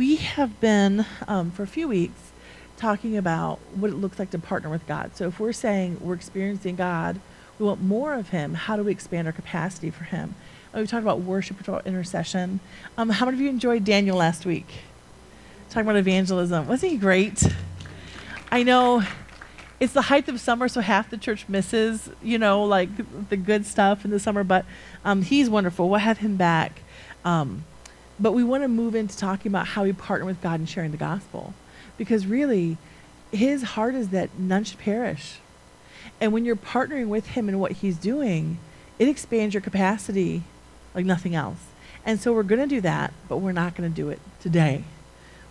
[0.00, 2.32] we have been, um, for a few weeks,
[2.78, 5.14] talking about what it looks like to partner with God.
[5.14, 7.20] So if we're saying we're experiencing God,
[7.58, 10.36] we want more of Him, how do we expand our capacity for Him?
[10.72, 12.60] And we talked about worship, we talked about intercession.
[12.96, 14.68] Um, how many of you enjoyed Daniel last week?
[15.68, 16.66] Talking about evangelism.
[16.66, 17.46] Wasn't he great?
[18.50, 19.02] I know
[19.80, 22.88] it's the height of summer, so half the church misses, you know, like
[23.28, 24.44] the good stuff in the summer.
[24.44, 24.64] But
[25.04, 25.90] um, he's wonderful.
[25.90, 26.80] We'll have him back.
[27.22, 27.64] Um,
[28.20, 30.90] but we want to move into talking about how we partner with God and sharing
[30.90, 31.54] the gospel,
[31.96, 32.76] because really,
[33.32, 35.38] his heart is that none should perish.
[36.20, 38.58] And when you're partnering with him in what he's doing,
[38.98, 40.42] it expands your capacity
[40.94, 41.58] like nothing else.
[42.04, 44.84] And so we're going to do that, but we're not going to do it today.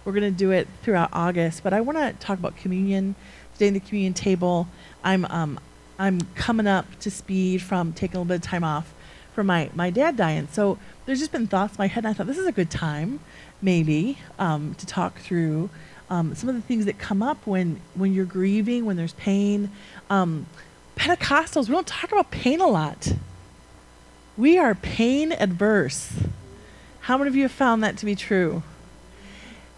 [0.05, 1.63] We're going to do it throughout August.
[1.63, 3.15] But I want to talk about communion
[3.53, 4.67] today in the communion table.
[5.03, 5.59] I'm um,
[5.99, 8.93] I'm coming up to speed from taking a little bit of time off
[9.39, 10.49] from my my dad dying.
[10.51, 12.69] So there's just been thoughts in my head, and I thought this is a good
[12.69, 13.21] time,
[13.61, 15.69] maybe, um, to talk through
[16.09, 19.71] um, some of the things that come up when when you're grieving, when there's pain.
[20.09, 20.45] Um,
[20.97, 23.13] Pentecostals, we don't talk about pain a lot.
[24.35, 26.11] We are pain adverse.
[26.99, 28.61] How many of you have found that to be true?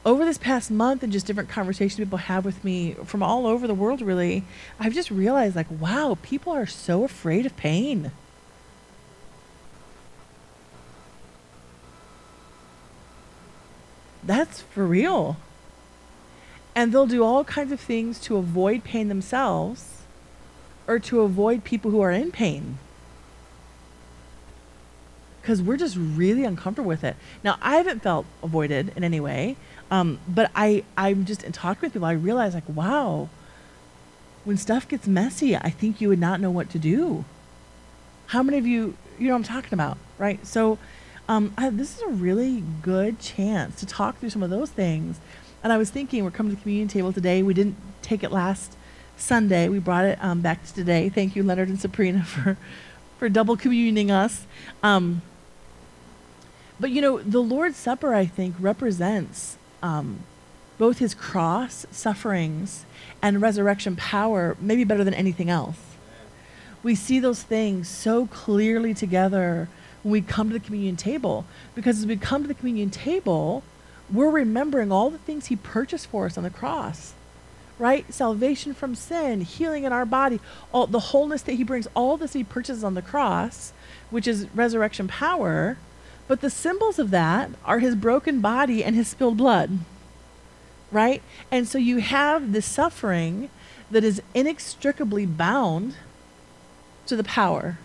[0.04, 3.68] over this past month and just different conversations people have with me from all over
[3.68, 4.44] the world really
[4.80, 8.12] i've just realized like wow people are so afraid of pain
[14.24, 15.38] that's for real
[16.76, 20.04] and they'll do all kinds of things to avoid pain themselves
[20.88, 22.78] or to avoid people who are in pain
[25.42, 29.56] because we're just really uncomfortable with it now i haven't felt avoided in any way
[29.92, 33.28] um, but I, I'm just in talking with people, I realize like, wow,
[34.46, 37.26] when stuff gets messy, I think you would not know what to do.
[38.28, 40.44] How many of you, you know I'm talking about, right?
[40.48, 40.80] So
[41.32, 45.18] um, I, this is a really good chance to talk through some of those things.
[45.64, 47.42] And I was thinking, we're coming to the communion table today.
[47.42, 48.76] We didn't take it last
[49.16, 49.70] Sunday.
[49.70, 51.08] We brought it um, back to today.
[51.08, 52.58] Thank you, Leonard and Sabrina, for
[53.18, 54.46] for double communing us.
[54.84, 55.22] Um,
[56.82, 60.24] but you know, the Lord's Supper, I think, represents um,
[60.78, 62.86] both his cross, sufferings,
[63.22, 65.78] and resurrection power, maybe better than anything else.
[66.84, 69.70] We see those things so clearly together
[70.04, 71.46] when we come to the communion table.
[71.76, 73.64] Because as we come to the communion table,
[74.12, 77.14] we're remembering all the things he purchased for us on the cross.
[77.80, 78.12] Right?
[78.14, 80.40] Salvation from sin, healing in our body,
[80.72, 83.74] all the wholeness that he brings, all this he purchases on the cross,
[84.10, 85.78] which is resurrection power
[86.32, 89.80] but the symbols of that are his broken body and his spilled blood.
[90.90, 91.22] Right?
[91.52, 93.50] And so you have the suffering
[93.92, 95.96] that is inextricably bound
[97.08, 97.80] to the power.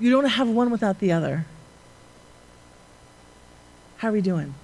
[0.00, 1.46] You don't have one without the other.
[3.98, 4.54] How are we doing?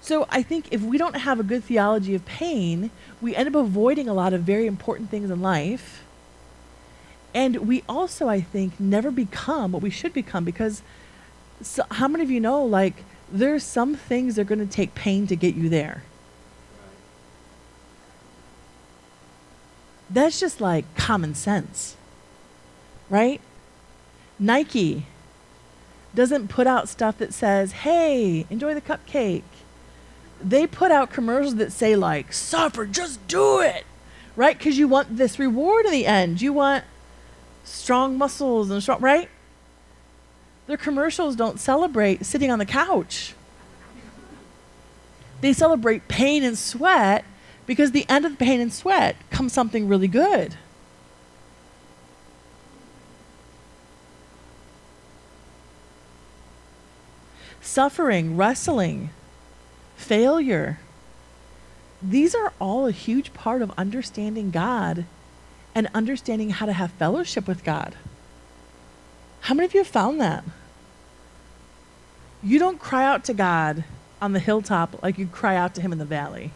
[0.00, 3.54] So I think if we don't have a good theology of pain, we end up
[3.54, 6.04] avoiding a lot of very important things in life
[7.34, 10.82] and we also, I think, never become what we should become because
[11.60, 14.94] so how many of you know, like, there's some things that are going to take
[14.94, 16.04] pain to get you there?
[20.08, 21.96] That's just like common sense,
[23.10, 23.40] right?
[24.38, 25.06] Nike
[26.14, 29.42] doesn't put out stuff that says, hey, enjoy the cupcake.
[30.42, 33.84] They put out commercials that say, like, suffer, just do it,
[34.36, 34.56] right?
[34.56, 36.42] Because you want this reward in the end.
[36.42, 36.84] You want
[37.64, 39.28] strong muscles and strong, right?
[40.66, 43.34] Their commercials don't celebrate sitting on the couch.
[45.40, 47.24] They celebrate pain and sweat
[47.66, 50.56] because the end of the pain and sweat comes something really good.
[57.64, 59.08] Suffering, wrestling,
[59.96, 60.78] failure.
[62.02, 65.06] These are all a huge part of understanding God
[65.74, 67.96] and understanding how to have fellowship with God.
[69.40, 70.44] How many of you have found that?
[72.42, 73.84] You don't cry out to God
[74.20, 76.50] on the hilltop like you cry out to Him in the valley.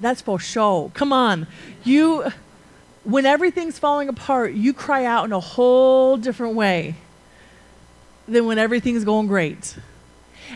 [0.00, 0.92] That's for show.
[0.92, 1.46] Come on.
[1.82, 2.30] You,
[3.04, 6.96] when everything's falling apart, you cry out in a whole different way
[8.28, 9.76] than when everything's going great.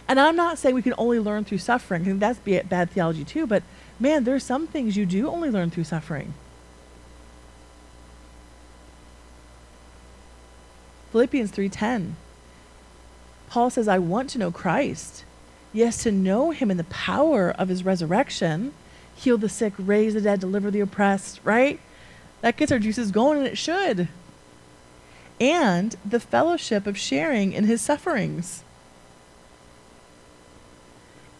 [0.09, 3.47] And I'm not saying we can only learn through suffering, because that's bad theology too,
[3.47, 3.63] but
[3.99, 6.35] man, there's some things you do only learn through suffering.
[11.13, 12.15] Philippians 3:10.
[13.49, 15.25] Paul says, "I want to know Christ.
[15.73, 18.73] Yes, to know him in the power of his resurrection,
[19.15, 21.81] heal the sick, raise the dead, deliver the oppressed," right?
[22.43, 24.09] That gets our juices going and it should.
[25.41, 28.63] And the fellowship of sharing in his sufferings.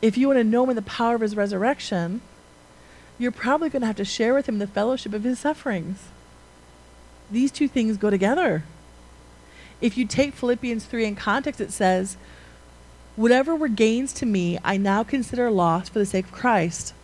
[0.03, 2.21] if you want to know him in the power of his resurrection,
[3.19, 6.09] you're probably going to have to share with him the fellowship of his sufferings.
[7.31, 8.65] These two things go together.
[9.81, 12.17] If you take Philippians 3 in context, it says,
[13.17, 16.95] Whatever were gains to me, I now consider loss for the sake of Christ.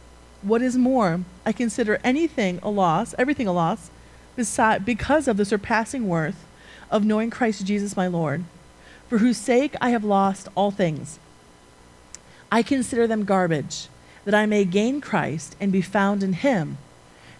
[0.40, 3.90] What is more, I consider anything a loss, everything a loss,
[4.36, 6.45] beside, because of the surpassing worth
[6.90, 8.44] of knowing Christ Jesus my Lord,
[9.08, 11.18] for whose sake I have lost all things.
[12.50, 13.88] I consider them garbage,
[14.24, 16.78] that I may gain Christ and be found in him,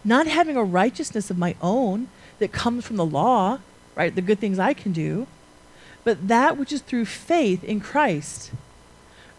[0.05, 2.09] not having a righteousness of my own
[2.39, 3.59] that comes from the law,
[3.95, 5.27] right, the good things I can do,
[6.05, 8.53] but that which is through faith in Christ.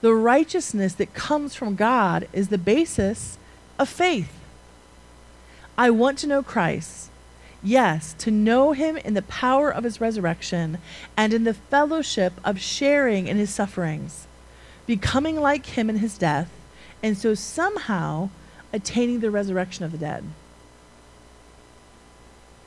[0.01, 3.37] The righteousness that comes from God is the basis
[3.79, 4.31] of faith.
[5.77, 7.09] I want to know Christ.
[7.63, 10.77] Yes, to know him in the power of his resurrection
[11.15, 14.27] and in the fellowship of sharing in his sufferings,
[14.85, 16.51] becoming like him in his death,
[17.01, 18.29] and so somehow
[18.71, 20.23] attaining the resurrection of the dead.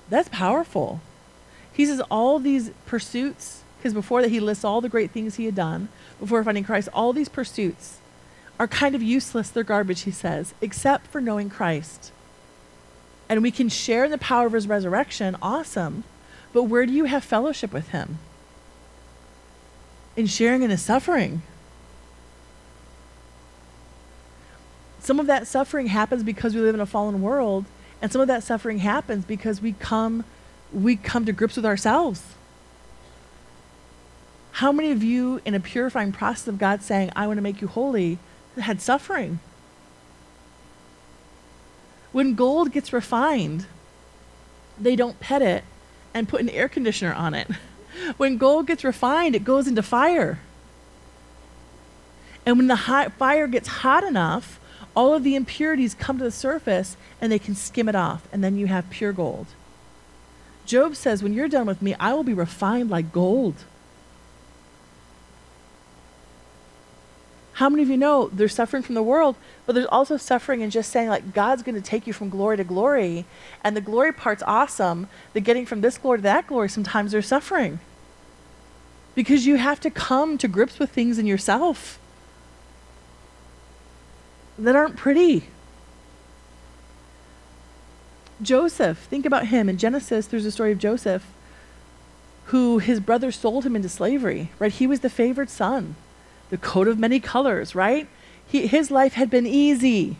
[0.08, 1.00] That's powerful.
[1.72, 5.46] He says all these pursuits, because before that he lists all the great things he
[5.46, 5.88] had done
[6.18, 7.98] before finding Christ, all these pursuits
[8.58, 9.50] are kind of useless.
[9.50, 12.12] They're garbage, he says, except for knowing Christ.
[13.30, 16.02] And we can share in the power of his resurrection, awesome.
[16.52, 18.18] But where do you have fellowship with him?
[20.16, 21.42] In sharing in his suffering.
[24.98, 27.64] Some of that suffering happens because we live in a fallen world,
[28.02, 30.24] and some of that suffering happens because we come
[30.72, 32.22] we come to grips with ourselves.
[34.52, 37.60] How many of you in a purifying process of God saying, I want to make
[37.60, 38.18] you holy,
[38.58, 39.40] had suffering.
[42.12, 43.66] When gold gets refined,
[44.78, 45.64] they don't pet it
[46.12, 47.48] and put an air conditioner on it.
[48.16, 50.38] When gold gets refined, it goes into fire.
[52.46, 54.58] And when the hot fire gets hot enough,
[54.96, 58.42] all of the impurities come to the surface and they can skim it off, and
[58.42, 59.48] then you have pure gold.
[60.64, 63.64] Job says, When you're done with me, I will be refined like gold.
[67.60, 69.36] How many of you know there's suffering from the world,
[69.66, 72.56] but there's also suffering in just saying, like, God's going to take you from glory
[72.56, 73.26] to glory.
[73.62, 75.08] And the glory part's awesome.
[75.34, 77.78] The getting from this glory to that glory, sometimes there's suffering.
[79.14, 81.98] Because you have to come to grips with things in yourself
[84.58, 85.44] that aren't pretty.
[88.40, 89.68] Joseph, think about him.
[89.68, 91.26] In Genesis, there's a story of Joseph
[92.44, 94.72] who his brother sold him into slavery, right?
[94.72, 95.96] He was the favored son
[96.50, 98.08] the coat of many colors, right?
[98.46, 100.16] He, his life had been easy.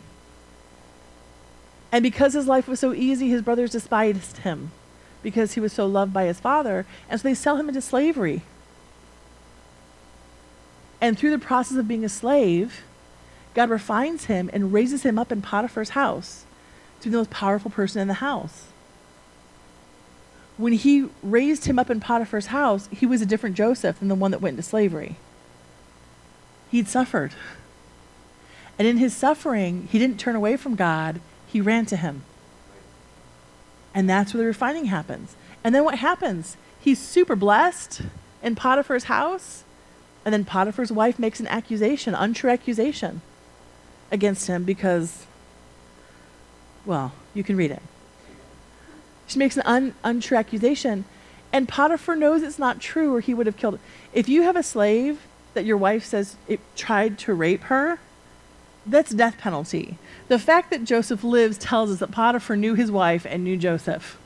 [1.93, 4.71] And because his life was so easy, his brothers despised him
[5.23, 6.87] because he was so loved by his father.
[7.09, 8.43] And so they sell him into slavery.
[11.01, 12.83] And through the process of being a slave,
[13.55, 16.45] God refines him and raises him up in Potiphar's house
[17.01, 18.67] to be the most powerful person in the house.
[20.57, 24.15] When he raised him up in Potiphar's house, he was a different Joseph than the
[24.15, 25.17] one that went into slavery.
[26.71, 27.33] He'd suffered.
[28.79, 32.23] And in his suffering, he didn't turn away from God, he ran to him.
[33.95, 35.35] And that's where the refining happens.
[35.65, 36.57] And then what happens?
[36.81, 38.03] He's super blessed
[38.43, 39.65] in Potiphar's house.
[40.25, 43.21] And then Potiphar's wife makes an accusation, untrue accusation
[44.11, 45.27] against him because,
[46.85, 47.83] well, you can read it.
[49.27, 51.05] She makes an un- untrue accusation,
[51.53, 53.75] and Potiphar knows it's not true, or he would have killed.
[53.75, 53.81] It.
[54.13, 55.21] If you have a slave
[55.55, 57.99] that your wife says it tried to rape her,
[58.87, 59.99] that's death penalty.
[60.29, 64.19] The fact that Joseph lives tells us that Potiphar knew his wife and knew Joseph.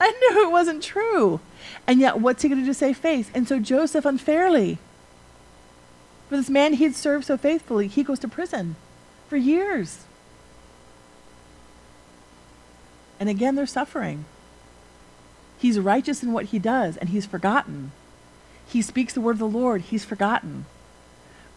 [0.00, 1.40] I knew it wasn't true.
[1.86, 3.30] And yet, what's he going to do to save face?
[3.34, 4.78] And so Joseph unfairly,
[6.28, 8.76] for this man he had served so faithfully, he goes to prison
[9.28, 10.04] for years.
[13.20, 14.24] And again, they're suffering.
[15.58, 17.92] He's righteous in what he does, and he's forgotten.
[18.72, 20.64] He speaks the word of the Lord, he's forgotten.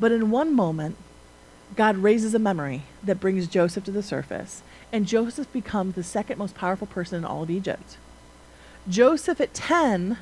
[0.02, 0.98] But in one moment,
[1.78, 6.38] God raises a memory that brings Joseph to the surface, and Joseph becomes the second
[6.38, 7.96] most powerful person in all of Egypt.
[8.90, 10.18] Joseph at 10,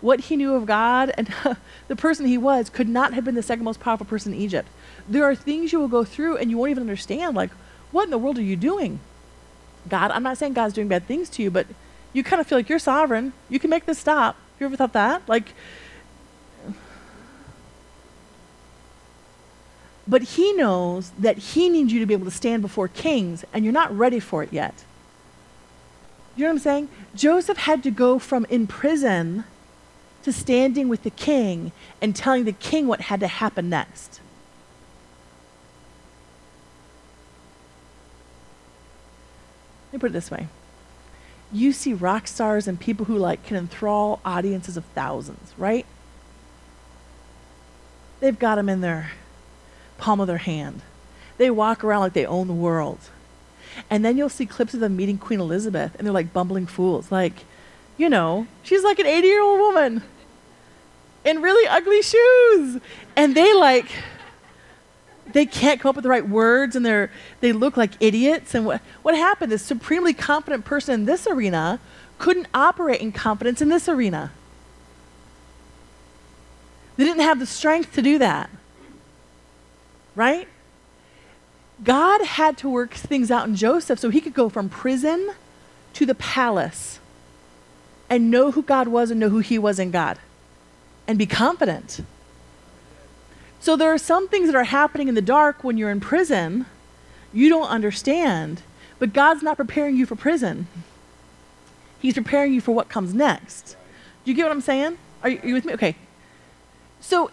[0.00, 1.32] what he knew of God and
[1.88, 4.68] the person he was could not have been the second most powerful person in Egypt.
[5.06, 7.50] There are things you will go through and you won't even understand, like,
[7.90, 9.00] what in the world are you doing?
[9.90, 11.66] God, I'm not saying God's doing bad things to you, but
[12.14, 13.34] you kind of feel like you're sovereign.
[13.50, 14.36] You can make this stop.
[14.58, 15.28] You ever thought that?
[15.28, 15.52] Like,
[20.06, 23.64] But he knows that he needs you to be able to stand before kings, and
[23.64, 24.84] you're not ready for it yet.
[26.36, 26.88] You know what I'm saying?
[27.14, 29.44] Joseph had to go from in prison
[30.24, 34.20] to standing with the king and telling the king what had to happen next.
[39.86, 40.48] Let me put it this way
[41.54, 45.86] you see rock stars and people who like can enthrall audiences of thousands, right?
[48.18, 49.12] They've got them in their
[49.98, 50.82] palm of their hand.
[51.38, 52.98] They walk around like they own the world.
[53.90, 57.10] And then you'll see clips of them meeting Queen Elizabeth, and they're like bumbling fools.
[57.10, 57.44] Like,
[57.96, 60.02] you know, she's like an 80 year old woman
[61.24, 62.80] in really ugly shoes.
[63.16, 63.90] And they like,
[65.32, 67.10] they can't come up with the right words and they're,
[67.40, 68.54] they look like idiots.
[68.54, 69.50] And what, what happened?
[69.50, 71.80] This supremely confident person in this arena
[72.18, 74.32] couldn't operate in confidence in this arena.
[76.96, 78.50] They didn't have the strength to do that.
[80.14, 80.48] Right?
[81.82, 85.34] God had to work things out in Joseph so he could go from prison
[85.94, 87.00] to the palace
[88.08, 90.18] and know who God was and know who he was in God
[91.06, 92.00] and be confident.
[93.60, 96.66] So there are some things that are happening in the dark when you're in prison
[97.34, 98.62] you don't understand,
[99.00, 100.68] but God's not preparing you for prison.
[101.98, 103.76] He's preparing you for what comes next.
[104.24, 104.98] Do you get what I'm saying?
[105.22, 105.74] Are you, are you with me?
[105.74, 105.96] Okay.
[107.00, 107.30] So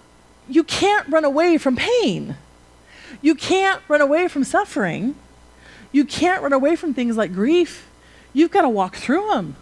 [0.49, 2.35] you can't run away from pain.
[3.21, 5.15] You can't run away from suffering.
[5.91, 7.89] You can't run away from things like grief.
[8.33, 9.55] You've got to walk through them.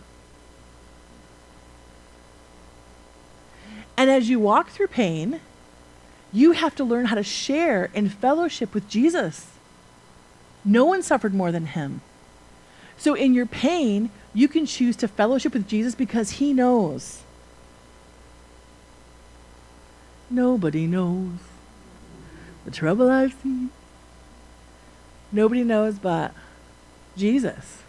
[3.98, 5.42] And as you walk through pain,
[6.32, 9.48] you have to learn how to share in fellowship with Jesus.
[10.64, 12.02] No one suffered more than him.
[12.98, 17.24] So in your pain, you can choose to fellowship with Jesus because he knows.
[20.30, 21.49] Nobody knows
[22.70, 23.72] the trouble I've seen.
[25.32, 26.34] Nobody knows but
[27.18, 27.80] Jesus.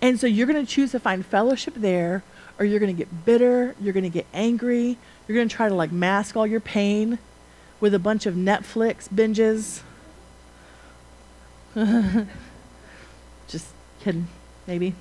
[0.00, 2.22] And so you're going to choose to find fellowship there,
[2.58, 5.68] or you're going to get bitter, you're going to get angry, you're going to try
[5.68, 7.18] to like mask all your pain
[7.80, 9.82] with a bunch of Netflix binges.
[13.48, 13.66] Just
[14.00, 14.28] kidding,
[14.66, 14.94] maybe.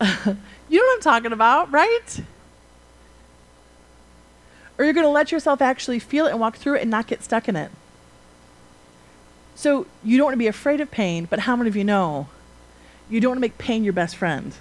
[0.00, 2.22] you know what I'm talking about, right?
[4.76, 7.06] Or you're going to let yourself actually feel it and walk through it and not
[7.06, 7.70] get stuck in it.
[9.54, 12.28] So you don't want to be afraid of pain, but how many of you know
[13.08, 14.52] you don't want to make pain your best friend?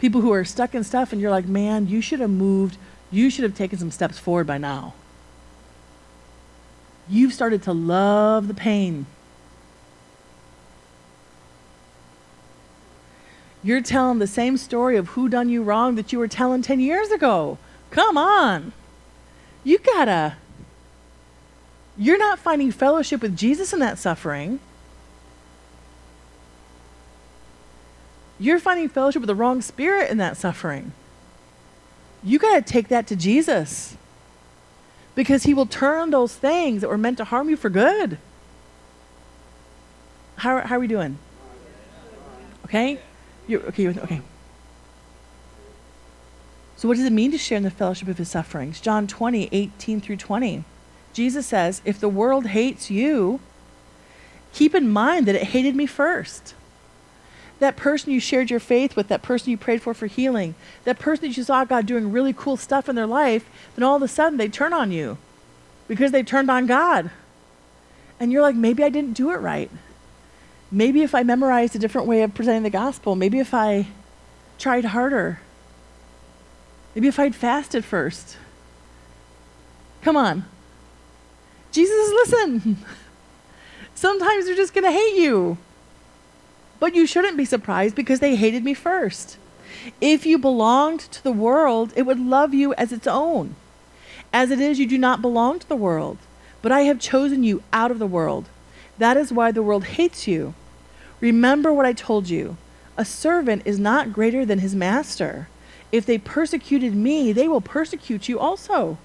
[0.00, 2.76] People who are stuck in stuff and you're like, man, you should have moved,
[3.10, 4.94] you should have taken some steps forward by now.
[7.08, 9.06] You've started to love the pain.
[13.62, 16.80] You're telling the same story of who done you wrong that you were telling 10
[16.80, 17.58] years ago.
[17.90, 18.72] Come on.
[19.64, 20.36] You gotta.
[21.96, 24.60] You're not finding fellowship with Jesus in that suffering.
[28.38, 30.92] You're finding fellowship with the wrong spirit in that suffering.
[32.22, 33.96] You got to take that to Jesus
[35.14, 38.18] because he will turn those things that were meant to harm you for good.
[40.36, 41.18] How, how are we doing?
[42.64, 43.00] Okay?
[43.48, 44.20] You're, okay, okay.
[46.78, 48.80] So, what does it mean to share in the fellowship of his sufferings?
[48.80, 50.62] John 20, 18 through 20.
[51.12, 53.40] Jesus says, If the world hates you,
[54.52, 56.54] keep in mind that it hated me first.
[57.58, 60.54] That person you shared your faith with, that person you prayed for for healing,
[60.84, 63.96] that person that you saw God doing really cool stuff in their life, then all
[63.96, 65.18] of a sudden they turn on you
[65.88, 67.10] because they turned on God.
[68.20, 69.70] And you're like, maybe I didn't do it right.
[70.70, 73.88] Maybe if I memorized a different way of presenting the gospel, maybe if I
[74.58, 75.40] tried harder,
[76.94, 78.36] Maybe if I'd fasted first.
[80.02, 80.44] Come on.
[81.72, 82.78] Jesus, listen.
[83.94, 85.58] Sometimes they're just going to hate you.
[86.80, 89.36] But you shouldn't be surprised because they hated me first.
[90.00, 93.56] If you belonged to the world, it would love you as its own.
[94.32, 96.18] As it is, you do not belong to the world,
[96.62, 98.48] but I have chosen you out of the world.
[98.98, 100.54] That is why the world hates you.
[101.20, 102.56] Remember what I told you
[102.96, 105.48] a servant is not greater than his master.
[105.90, 108.98] If they persecuted me, they will persecute you also.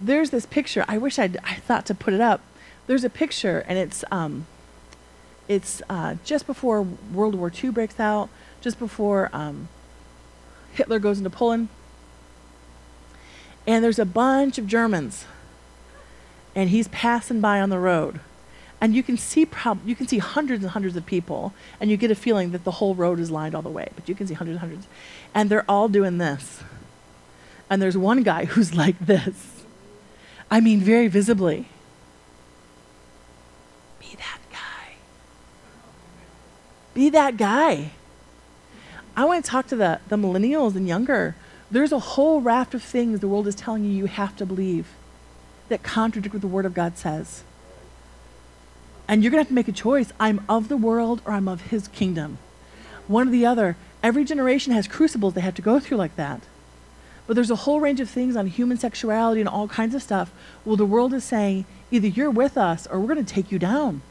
[0.00, 0.84] There's this picture.
[0.88, 2.40] I wish I'd, I thought to put it up.
[2.86, 4.46] There's a picture, and it's um,
[5.46, 8.28] it's uh, just before World War II breaks out,
[8.60, 9.68] just before um,
[10.72, 11.68] Hitler goes into Poland,
[13.66, 15.24] and there's a bunch of Germans,
[16.54, 18.20] and he's passing by on the road,
[18.80, 21.96] and you can see prob- you can see hundreds and hundreds of people and you
[21.96, 24.26] get a feeling that the whole road is lined all the way but you can
[24.26, 24.86] see hundreds and hundreds.
[25.34, 26.62] And they're all doing this.
[27.68, 29.64] And there's one guy who's like this.
[30.50, 31.68] I mean very visibly.
[34.00, 34.94] Be that guy.
[36.94, 37.90] Be that guy.
[39.16, 41.36] I want to talk to the, the millennials and younger.
[41.70, 44.88] There's a whole raft of things the world is telling you you have to believe
[45.68, 47.44] that contradict what the word of god says
[49.10, 50.12] And you're going to have to make a choice.
[50.20, 52.38] I'm of the world or I'm of his kingdom.
[53.08, 53.76] One or the other.
[54.04, 56.42] Every generation has crucibles they have to go through like that.
[57.26, 60.32] But there's a whole range of things on human sexuality and all kinds of stuff.
[60.64, 63.58] Well, the world is saying either you're with us or we're going to take you
[63.58, 64.02] down.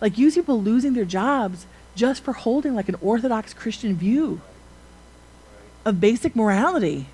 [0.00, 4.40] Like, you see people losing their jobs just for holding like an Orthodox Christian view
[5.84, 7.06] of basic morality.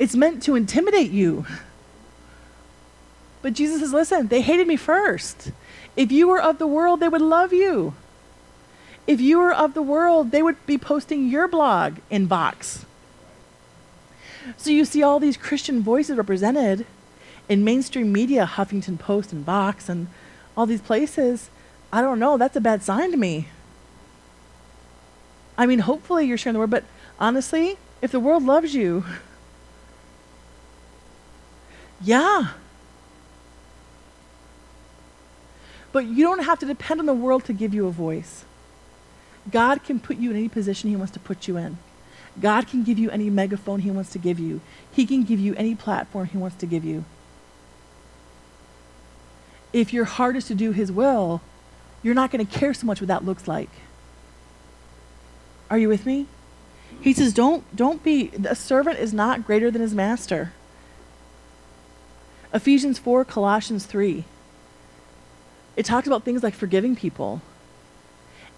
[0.00, 1.46] It's meant to intimidate you.
[3.40, 5.52] But Jesus says, listen, they hated me first.
[5.96, 7.94] If you were of the world, they would love you.
[9.06, 12.84] If you were of the world, they would be posting your blog in Vox.
[14.56, 16.86] So you see all these Christian voices represented
[17.48, 20.08] in mainstream media, Huffington Post and Vox and
[20.56, 21.50] all these places.
[21.92, 23.48] I don't know, that's a bad sign to me.
[25.58, 26.84] I mean, hopefully you're sharing the word, but
[27.18, 29.04] honestly, if the world loves you,
[32.00, 32.52] yeah.
[35.92, 38.44] But you don't have to depend on the world to give you a voice.
[39.50, 41.78] God can put you in any position He wants to put you in.
[42.40, 44.60] God can give you any megaphone He wants to give you.
[44.92, 47.04] He can give you any platform He wants to give you.
[49.72, 51.40] If your heart is to do His will,
[52.02, 53.70] you're not going to care so much what that looks like.
[55.68, 56.26] Are you with me?
[57.00, 60.52] He says, don't, don't be, a servant is not greater than his master.
[62.52, 64.24] Ephesians 4, Colossians 3.
[65.76, 67.42] It talks about things like forgiving people.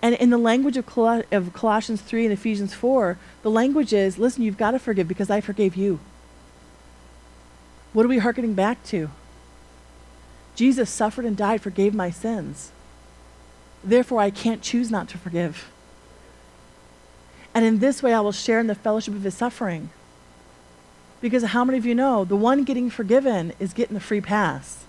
[0.00, 4.18] And in the language of, Col- of Colossians 3 and Ephesians 4, the language is
[4.18, 6.00] listen, you've got to forgive because I forgave you.
[7.92, 9.10] What are we hearkening back to?
[10.56, 12.72] Jesus suffered and died, forgave my sins.
[13.84, 15.70] Therefore, I can't choose not to forgive.
[17.54, 19.90] And in this way, I will share in the fellowship of his suffering.
[21.20, 24.84] Because how many of you know the one getting forgiven is getting the free pass?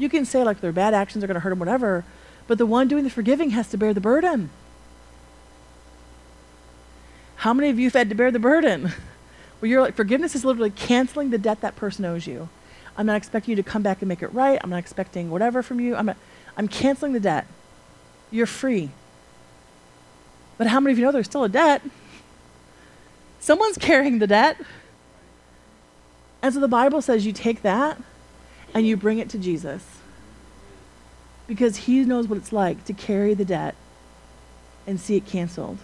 [0.00, 2.06] You can say, like, their bad actions are going to hurt them, whatever,
[2.46, 4.48] but the one doing the forgiving has to bear the burden.
[7.36, 8.92] How many of you have had to bear the burden?
[9.58, 12.48] Where you're like, forgiveness is literally canceling the debt that person owes you.
[12.96, 14.58] I'm not expecting you to come back and make it right.
[14.64, 15.94] I'm not expecting whatever from you.
[15.94, 16.16] I'm, not,
[16.56, 17.46] I'm canceling the debt.
[18.30, 18.88] You're free.
[20.56, 21.82] But how many of you know there's still a debt?
[23.38, 24.56] Someone's carrying the debt.
[26.40, 28.00] And so the Bible says you take that
[28.74, 29.84] and you bring it to Jesus.
[31.46, 33.74] Because he knows what it's like to carry the debt
[34.86, 35.78] and see it canceled.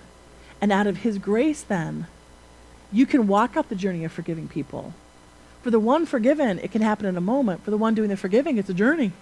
[0.61, 2.07] And out of his grace, then,
[2.92, 4.94] you can walk up the journey of forgiving people.
[5.62, 7.64] For the one forgiven, it can happen in a moment.
[7.64, 9.12] For the one doing the forgiving, it's a journey.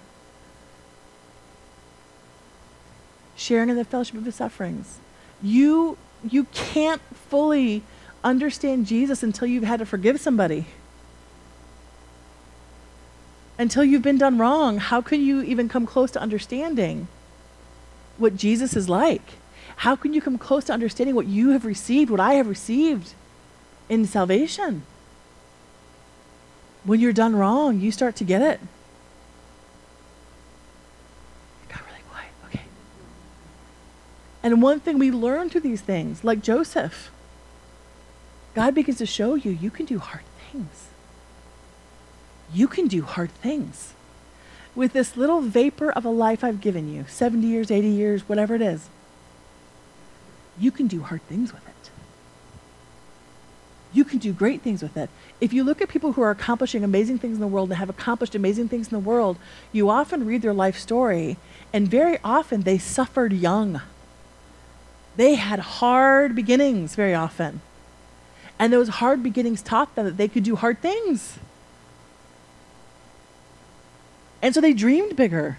[3.36, 4.98] Sharing in the fellowship of his sufferings
[5.44, 5.98] you
[6.28, 7.82] you can't fully
[8.24, 10.64] understand Jesus until you've had to forgive somebody.
[13.56, 17.06] Until you've been done wrong, how can you even come close to understanding
[18.18, 19.22] what Jesus is like?
[19.76, 23.14] How can you come close to understanding what you have received, what I have received
[23.88, 24.82] in salvation?
[26.84, 28.60] When you're done wrong, you start to get it.
[31.62, 32.30] It got really quiet.
[32.46, 32.64] Okay.
[34.42, 37.10] And one thing we learn through these things, like Joseph,
[38.54, 40.88] God begins to show you you can do hard things.
[42.52, 43.94] You can do hard things.
[44.74, 48.54] With this little vapor of a life I've given you 70 years, 80 years, whatever
[48.54, 48.88] it is
[50.58, 51.90] you can do hard things with it.
[53.92, 55.08] You can do great things with it.
[55.40, 57.90] If you look at people who are accomplishing amazing things in the world and have
[57.90, 59.36] accomplished amazing things in the world,
[59.72, 61.36] you often read their life story,
[61.72, 63.80] and very often they suffered young.
[65.16, 67.60] They had hard beginnings very often.
[68.58, 71.38] And those hard beginnings taught them that they could do hard things.
[74.44, 75.56] And so they dreamed bigger.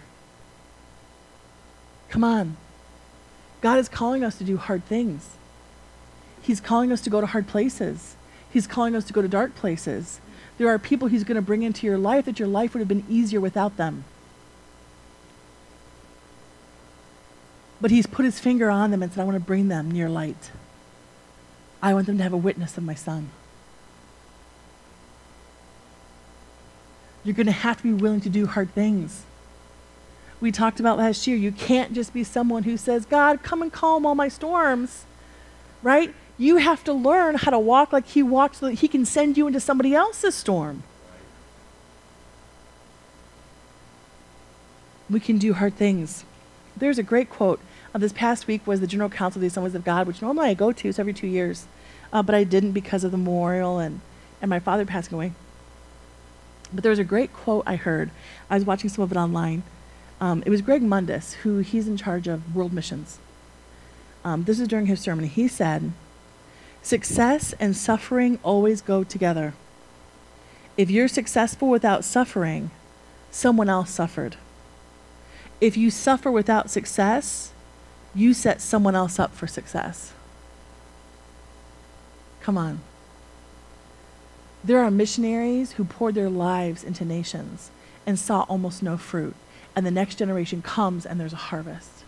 [2.10, 2.56] Come on.
[3.62, 5.32] God is calling us to do hard things.
[6.44, 8.16] He's calling us to go to hard places.
[8.48, 10.22] He's calling us to go to dark places.
[10.60, 12.88] There are people He's going to bring into your life that your life would have
[12.88, 14.04] been easier without them.
[17.82, 20.10] But he's put his finger on them and said, I want to bring them near
[20.10, 20.52] light.
[21.82, 23.32] I want them to have a witness of my son.
[27.26, 29.24] You're going to have to be willing to do hard things.
[30.40, 33.74] We talked about last year, you can't just be someone who says, God, come and
[33.74, 35.06] calm all my storms,
[35.82, 36.14] right?
[36.38, 39.38] You have to learn how to walk like he walked so that he can send
[39.38, 40.84] you into somebody else's storm.
[45.10, 46.26] We can do hard things.
[46.78, 47.60] There's a great quote.
[47.94, 50.50] Uh, this past week was the General Council of the Assemblies of God, which normally
[50.50, 51.66] I go to so every two years,
[52.12, 54.02] uh, but I didn't because of the memorial and,
[54.42, 55.32] and my father passing away.
[56.76, 58.12] But there was a great quote I heard.
[58.50, 59.64] I was watching some of it online.
[60.20, 63.18] Um, it was Greg Mundis, who he's in charge of world missions.
[64.24, 65.26] Um, this is during his sermon.
[65.26, 65.94] He said,
[66.82, 69.54] Success and suffering always go together.
[70.78, 72.72] If you're successful without suffering,
[73.32, 74.36] someone else suffered.
[75.62, 77.54] If you suffer without success,
[78.14, 80.12] you set someone else up for success.
[82.42, 82.82] Come on.
[84.66, 87.70] There are missionaries who poured their lives into nations
[88.04, 89.36] and saw almost no fruit,
[89.76, 92.04] and the next generation comes and there's a harvest.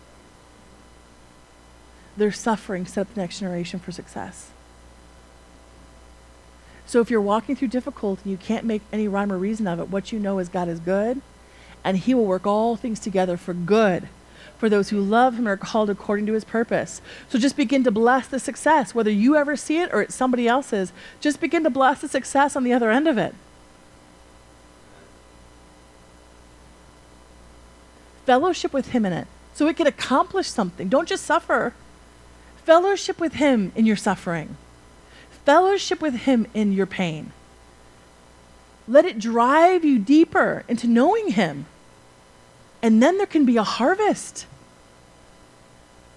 [2.16, 4.50] Their suffering set up the next generation for success.
[6.84, 9.78] So if you're walking through difficulty and you can't make any rhyme or reason of
[9.78, 11.20] it, what you know is God is good,
[11.84, 14.08] and He will work all things together for good
[14.58, 17.00] for those who love Him are called according to His purpose.
[17.28, 20.46] So just begin to bless the success, whether you ever see it or it's somebody
[20.48, 20.92] else's.
[21.20, 23.34] Just begin to bless the success on the other end of it.
[28.26, 30.88] Fellowship with Him in it so it can accomplish something.
[30.88, 31.72] Don't just suffer.
[32.64, 34.58] Fellowship with Him in your suffering,
[35.46, 37.32] fellowship with Him in your pain.
[38.86, 41.64] Let it drive you deeper into knowing Him.
[42.82, 44.46] And then there can be a harvest.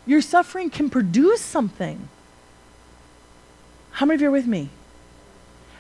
[0.06, 2.10] Your suffering can produce something.
[3.92, 4.70] How many of you are with me?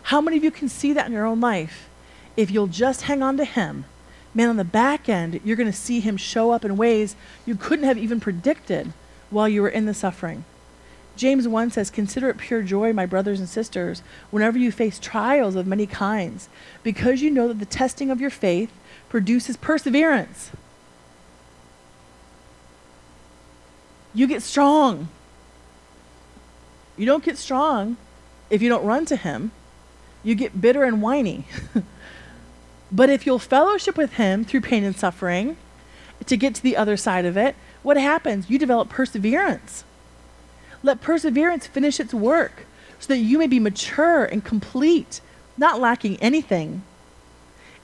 [0.03, 1.89] How many of you can see that in your own life?
[2.35, 3.85] If you'll just hang on to Him,
[4.33, 7.15] man, on the back end, you're going to see Him show up in ways
[7.45, 8.93] you couldn't have even predicted
[9.29, 10.43] while you were in the suffering.
[11.15, 15.55] James 1 says, Consider it pure joy, my brothers and sisters, whenever you face trials
[15.55, 16.49] of many kinds,
[16.83, 18.71] because you know that the testing of your faith
[19.09, 20.51] produces perseverance.
[24.13, 25.09] You get strong.
[26.97, 27.97] You don't get strong
[28.49, 29.51] if you don't run to Him.
[30.23, 31.45] You get bitter and whiny.
[32.91, 35.57] but if you'll fellowship with Him through pain and suffering
[36.25, 38.49] to get to the other side of it, what happens?
[38.49, 39.83] You develop perseverance.
[40.83, 42.65] Let perseverance finish its work
[42.99, 45.21] so that you may be mature and complete,
[45.57, 46.83] not lacking anything.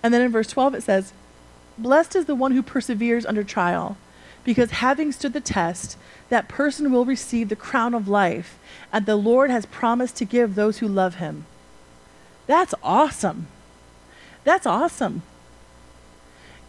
[0.03, 1.13] And then in verse 12 it says,
[1.77, 3.97] Blessed is the one who perseveres under trial,
[4.47, 5.97] because having stood the test,
[6.29, 8.57] that person will receive the crown of life,
[8.93, 11.45] and the Lord has promised to give those who love him.
[12.45, 13.47] That's awesome.
[14.45, 15.23] That's awesome.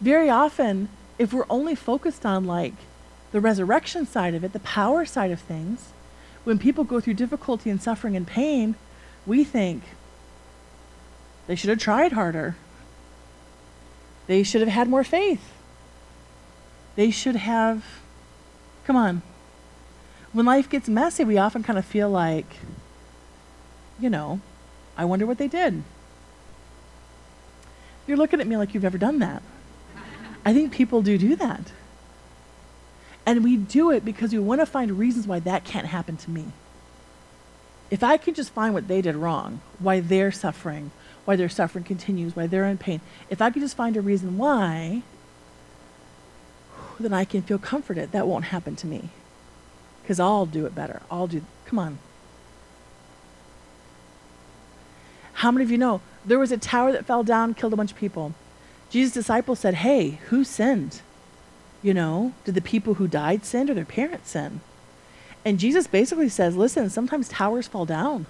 [0.01, 2.73] Very often, if we're only focused on like
[3.31, 5.93] the resurrection side of it, the power side of things,
[6.43, 8.75] when people go through difficulty and suffering and pain,
[9.25, 9.83] we think
[11.47, 12.57] they should have tried harder.
[14.27, 15.53] They should have had more faith.
[16.99, 17.85] They should have,
[18.83, 19.21] come on.
[20.33, 22.57] When life gets messy, we often kind of feel like,
[24.01, 24.41] you know,
[24.97, 25.83] I wonder what they did.
[28.05, 29.41] You're looking at me like you've ever done that.
[30.43, 31.71] I think people do do that.
[33.25, 36.29] And we do it because we want to find reasons why that can't happen to
[36.29, 36.47] me.
[37.89, 40.91] If I can just find what they did wrong, why they're suffering,
[41.23, 44.37] why their suffering continues, why they're in pain, if I can just find a reason
[44.37, 45.03] why,
[47.03, 48.11] then I can feel comforted.
[48.11, 49.09] That won't happen to me.
[50.01, 51.01] Because I'll do it better.
[51.09, 51.99] I'll do, come on.
[55.33, 57.91] How many of you know there was a tower that fell down, killed a bunch
[57.91, 58.33] of people?
[58.89, 61.01] Jesus' disciples said, Hey, who sinned?
[61.81, 64.59] You know, did the people who died sin or their parents sin?
[65.45, 68.25] And Jesus basically says, listen, sometimes towers fall down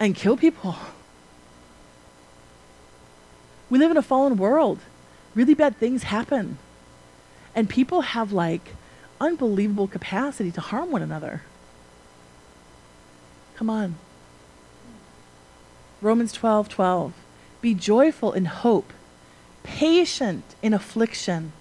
[0.00, 0.76] and kill people.
[3.68, 4.78] We live in a fallen world.
[5.34, 6.58] Really bad things happen.
[7.56, 8.74] And people have like
[9.20, 11.42] unbelievable capacity to harm one another.
[13.56, 13.96] Come on.
[16.00, 17.12] Romans 12 12.
[17.60, 18.92] Be joyful in hope,
[19.64, 21.52] patient in affliction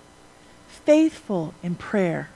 [0.85, 2.29] faithful in prayer.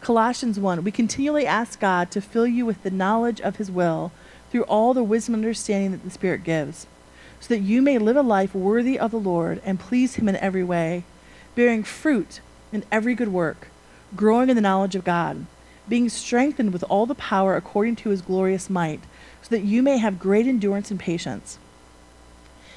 [0.00, 4.12] Colossians 1 We continually ask God to fill you with the knowledge of his will
[4.50, 6.86] through all the wisdom and understanding that the Spirit gives,
[7.40, 10.36] so that you may live a life worthy of the Lord and please him in
[10.36, 11.04] every way,
[11.54, 12.40] bearing fruit
[12.72, 13.68] in every good work,
[14.16, 15.46] growing in the knowledge of God,
[15.88, 19.00] being strengthened with all the power according to his glorious might,
[19.42, 21.58] so that you may have great endurance and patience,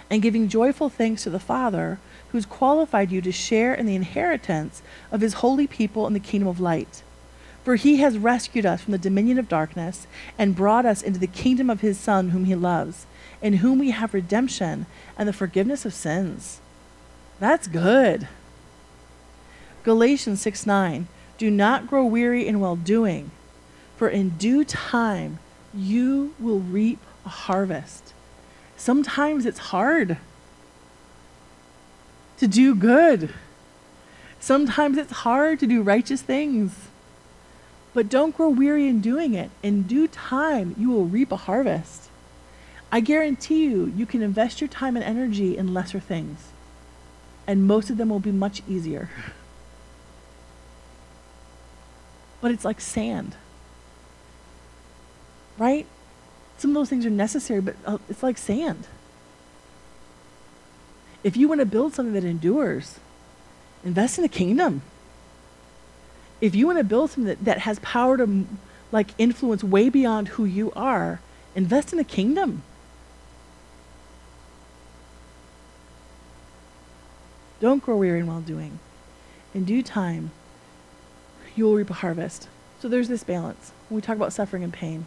[0.09, 1.99] and giving joyful thanks to the Father
[2.29, 6.19] who has qualified you to share in the inheritance of his holy people in the
[6.19, 7.03] kingdom of light.
[7.63, 11.27] For he has rescued us from the dominion of darkness and brought us into the
[11.27, 13.05] kingdom of his Son, whom he loves,
[13.41, 16.59] in whom we have redemption and the forgiveness of sins.
[17.39, 18.27] That's good.
[19.83, 21.07] Galatians 6 9.
[21.37, 23.31] Do not grow weary in well doing,
[23.97, 25.39] for in due time
[25.73, 28.13] you will reap a harvest.
[28.77, 30.17] Sometimes it's hard
[32.37, 33.33] to do good.
[34.39, 36.89] Sometimes it's hard to do righteous things.
[37.93, 39.51] But don't grow weary in doing it.
[39.61, 42.09] In due time, you will reap a harvest.
[42.91, 46.49] I guarantee you, you can invest your time and energy in lesser things,
[47.45, 49.09] and most of them will be much easier.
[52.41, 53.35] But it's like sand,
[55.57, 55.85] right?
[56.57, 58.87] Some of those things are necessary, but uh, it's like sand.
[61.23, 62.99] If you want to build something that endures,
[63.83, 64.81] invest in the kingdom.
[66.39, 68.45] If you want to build something that, that has power to
[68.91, 71.21] like influence way beyond who you are,
[71.55, 72.63] invest in the kingdom.
[77.59, 78.79] Don't grow weary in well doing.
[79.53, 80.31] In due time,
[81.61, 82.47] you will reap a harvest.
[82.79, 83.71] So there's this balance.
[83.87, 85.05] When we talk about suffering and pain,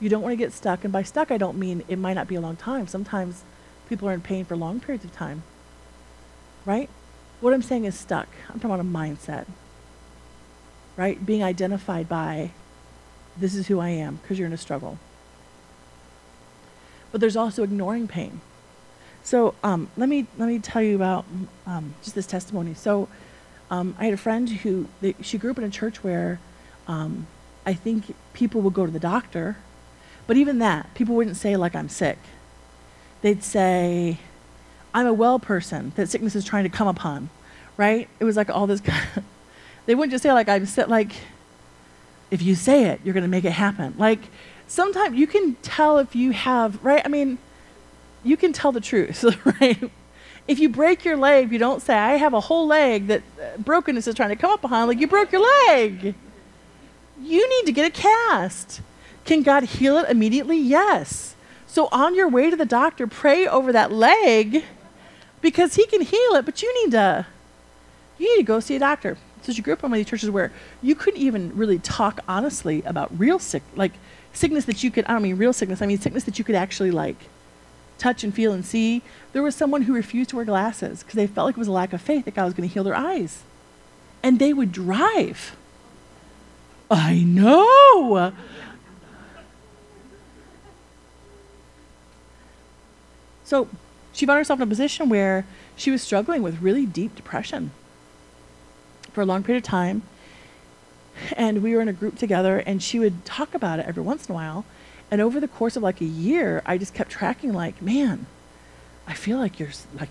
[0.00, 0.84] you don't want to get stuck.
[0.84, 2.86] And by stuck, I don't mean it might not be a long time.
[2.86, 3.44] Sometimes
[3.90, 5.42] people are in pain for long periods of time.
[6.64, 6.88] Right?
[7.42, 8.28] What I'm saying is stuck.
[8.48, 9.44] I'm talking about a mindset.
[10.96, 11.24] Right?
[11.26, 12.52] Being identified by
[13.36, 14.98] this is who I am because you're in a struggle.
[17.10, 18.40] But there's also ignoring pain.
[19.22, 21.26] So um, let me let me tell you about
[21.66, 22.72] um, just this testimony.
[22.72, 23.10] So
[23.72, 24.86] um, I had a friend who
[25.22, 26.38] she grew up in a church where
[26.86, 27.26] um,
[27.64, 29.56] I think people would go to the doctor,
[30.26, 32.18] but even that people wouldn't say like I'm sick.
[33.22, 34.18] They'd say
[34.92, 37.30] I'm a well person that sickness is trying to come upon,
[37.78, 38.10] right?
[38.20, 38.82] It was like all this.
[38.82, 39.24] Kind of,
[39.86, 40.88] they wouldn't just say like I'm sick.
[40.88, 41.14] Like
[42.30, 43.94] if you say it, you're going to make it happen.
[43.96, 44.20] Like
[44.68, 47.00] sometimes you can tell if you have right.
[47.02, 47.38] I mean
[48.22, 49.24] you can tell the truth,
[49.60, 49.90] right?
[50.48, 53.58] If you break your leg, you don't say, I have a whole leg that uh,
[53.58, 56.14] brokenness is trying to come up behind, like you broke your leg.
[57.20, 58.80] You need to get a cast.
[59.24, 60.58] Can God heal it immediately?
[60.58, 61.36] Yes.
[61.66, 64.64] So on your way to the doctor, pray over that leg
[65.40, 67.26] because he can heal it, but you need to
[68.18, 69.16] you need to go see a doctor.
[69.42, 70.52] So you grew up in one of these churches where
[70.82, 73.92] you couldn't even really talk honestly about real sick like
[74.32, 76.54] sickness that you could I don't mean real sickness, I mean sickness that you could
[76.54, 77.16] actually like
[78.02, 79.02] touch and feel and see.
[79.32, 81.72] There was someone who refused to wear glasses because they felt like it was a
[81.72, 83.42] lack of faith that God was going to heal their eyes.
[84.22, 85.56] And they would drive.
[86.90, 88.32] I know.
[93.44, 93.68] So
[94.12, 97.70] she found herself in a position where she was struggling with really deep depression
[99.12, 100.02] for a long period of time.
[101.36, 104.26] And we were in a group together, and she would talk about it every once
[104.26, 104.64] in a while.
[105.12, 108.24] And over the course of like a year, I just kept tracking, like, man,
[109.06, 109.68] I feel like you're
[110.00, 110.08] like,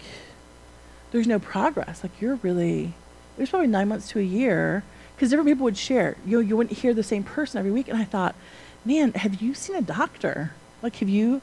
[1.10, 2.04] there's no progress.
[2.04, 2.94] Like, you're really,
[3.36, 4.84] it was probably nine months to a year
[5.16, 6.18] because different people would share.
[6.24, 7.88] You know, you wouldn't hear the same person every week.
[7.88, 8.36] And I thought,
[8.86, 10.52] man, have you seen a doctor?
[10.84, 11.42] Like, have you?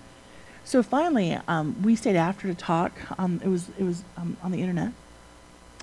[0.64, 2.92] So finally, um, we stayed after to talk.
[3.18, 4.92] Um, it was it was um, on the internet,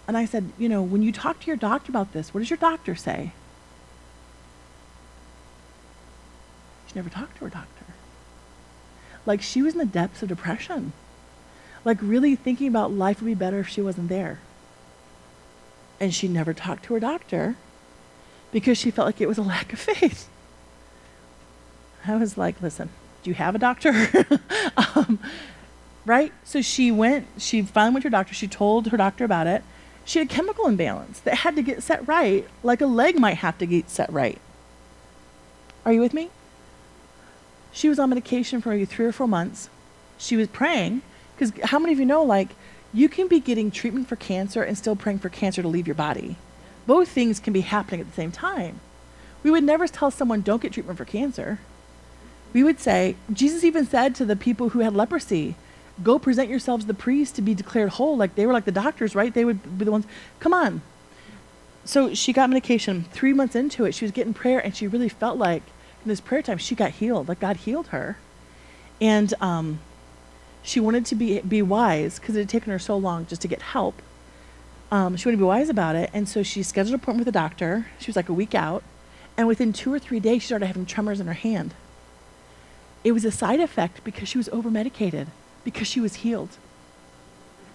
[0.07, 2.49] and I said, you know, when you talk to your doctor about this, what does
[2.49, 3.33] your doctor say?
[6.95, 7.85] Never talked to her doctor.
[9.25, 10.93] Like she was in the depths of depression.
[11.83, 14.39] Like really thinking about life would be better if she wasn't there.
[15.99, 17.55] And she never talked to her doctor
[18.51, 20.29] because she felt like it was a lack of faith.
[22.07, 22.89] I was like, listen,
[23.23, 23.91] do you have a doctor?
[24.95, 25.19] um,
[26.05, 26.31] right?
[26.43, 28.33] So she went, she finally went to her doctor.
[28.33, 29.63] She told her doctor about it.
[30.03, 33.37] She had a chemical imbalance that had to get set right, like a leg might
[33.37, 34.39] have to get set right.
[35.83, 36.29] Are you with me?
[37.75, 39.69] She was on medication for maybe three or four months.
[40.17, 41.01] She was praying,
[41.35, 42.55] because how many of you know, like,
[42.93, 45.93] you can be getting treatment for cancer and still praying for cancer to leave your
[45.93, 46.37] body?
[46.87, 48.79] Both things can be happening at the same time.
[49.43, 51.59] We would never tell someone, don't get treatment for cancer.
[52.53, 55.55] We would say, Jesus even said to the people who had leprosy,
[56.01, 58.15] go present yourselves to the priest to be declared whole.
[58.15, 59.33] Like they were like the doctors, right?
[59.33, 60.05] They would be the ones,
[60.39, 60.81] come on.
[61.83, 63.03] So she got medication.
[63.11, 65.63] Three months into it, she was getting prayer, and she really felt like
[66.09, 67.27] this prayer time, she got healed.
[67.27, 68.17] Like God healed her,
[69.01, 69.79] and um,
[70.63, 73.47] she wanted to be be wise because it had taken her so long just to
[73.47, 74.01] get help.
[74.91, 77.35] Um, she wanted to be wise about it, and so she scheduled an appointment with
[77.35, 77.87] a doctor.
[77.99, 78.83] She was like a week out,
[79.37, 81.73] and within two or three days, she started having tremors in her hand.
[83.03, 85.27] It was a side effect because she was over medicated
[85.63, 86.57] because she was healed.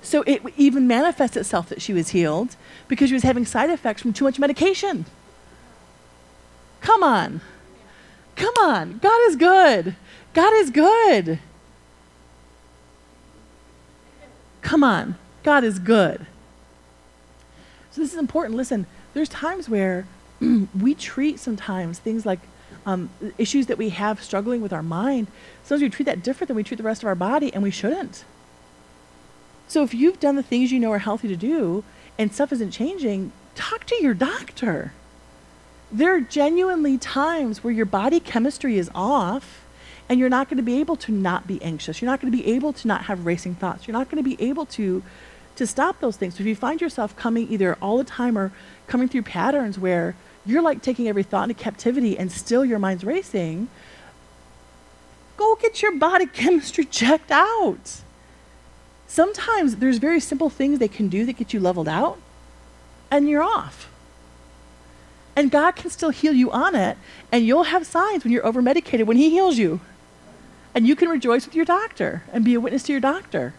[0.03, 2.57] So it even manifests itself that she was healed
[2.88, 5.05] because she was having side effects from too much medication.
[6.81, 7.40] Come on.
[8.40, 8.98] Come on.
[9.03, 9.96] God is good.
[10.33, 11.40] God is good.
[14.62, 15.16] Come on.
[15.42, 16.26] God is good.
[17.90, 18.57] So this is important.
[18.57, 20.07] Listen, there's times where
[20.81, 22.40] we treat sometimes things like
[22.87, 25.26] um, issues that we have struggling with our mind.
[25.62, 27.70] Sometimes we treat that different than we treat the rest of our body, and we
[27.70, 28.24] shouldn't.
[29.68, 31.85] So if you've done the things you know are healthy to do
[32.18, 34.94] and stuff isn't changing, talk to your doctor.
[35.92, 39.64] There are genuinely times where your body chemistry is off
[40.09, 42.00] and you're not going to be able to not be anxious.
[42.00, 43.87] You're not going to be able to not have racing thoughts.
[43.87, 45.03] You're not going to be able to
[45.57, 46.37] to stop those things.
[46.37, 48.50] So if you find yourself coming either all the time or
[48.87, 50.14] coming through patterns where
[50.46, 53.68] you're like taking every thought into captivity and still your mind's racing,
[55.37, 58.00] go get your body chemistry checked out.
[59.07, 62.18] Sometimes there's very simple things they can do that get you leveled out,
[63.11, 63.89] and you're off.
[65.40, 66.98] And God can still heal you on it,
[67.33, 69.81] and you'll have signs when you're over medicated when He heals you.
[70.74, 73.55] And you can rejoice with your doctor and be a witness to your doctor.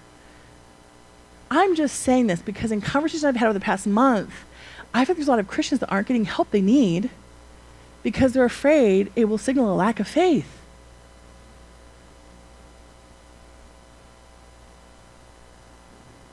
[1.50, 4.32] I'm just saying this because in conversations I've had over the past month,
[4.94, 7.10] I think there's a lot of Christians that aren't getting help they need
[8.04, 10.60] because they're afraid it will signal a lack of faith.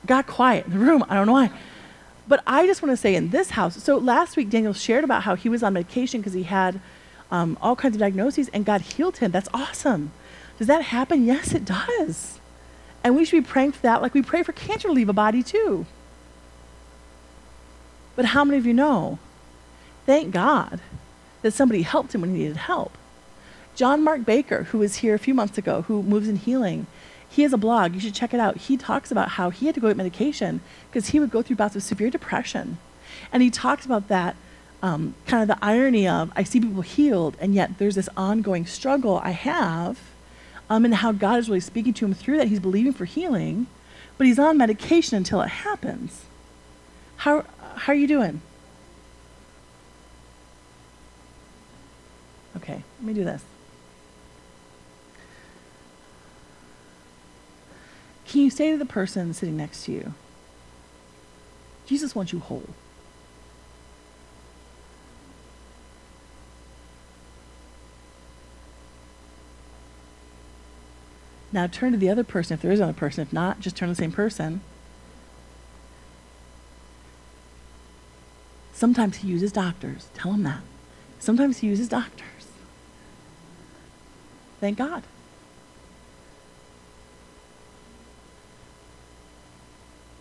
[0.05, 1.07] Got quiet in the room.
[1.09, 1.51] I don't know why.
[2.29, 5.23] But I just want to say in this house, so last week Daniel shared about
[5.23, 6.81] how he was on medication because he had
[7.31, 9.31] um, all kinds of diagnoses and God healed him.
[9.31, 10.13] That's awesome.
[10.59, 11.25] Does that happen?
[11.25, 12.39] Yes, it does.
[13.03, 15.15] And we should be praying for that like we pray for cancer to leave a
[15.15, 15.87] body too.
[18.15, 19.19] But how many of you know?
[20.05, 20.81] Thank God
[21.43, 22.99] that somebody helped him when he needed help.
[23.75, 26.87] John Mark Baker, who was here a few months ago, who moves in healing,
[27.39, 27.95] he has a blog.
[27.95, 28.57] You should check it out.
[28.57, 31.55] He talks about how he had to go get medication because he would go through
[31.55, 32.79] bouts of severe depression.
[33.31, 34.35] And he talks about that
[34.83, 38.67] um, kind of the irony of I see people healed, and yet there's this ongoing
[38.67, 40.01] struggle I have,
[40.69, 42.49] um, and how God is really speaking to him through that.
[42.49, 43.69] He's believing for healing,
[44.17, 46.25] but he's on medication until it happens.
[47.19, 47.45] How,
[47.77, 48.41] how are you doing?
[52.57, 53.45] Okay, let me do this.
[58.29, 60.13] Can you say to the person sitting next to you,
[61.87, 62.69] Jesus wants you whole?
[71.51, 73.23] Now turn to the other person if there is another person.
[73.23, 74.61] If not, just turn to the same person.
[78.75, 80.09] Sometimes he uses doctors.
[80.13, 80.61] Tell him that.
[81.19, 82.49] Sometimes he uses doctors.
[84.61, 85.03] Thank God.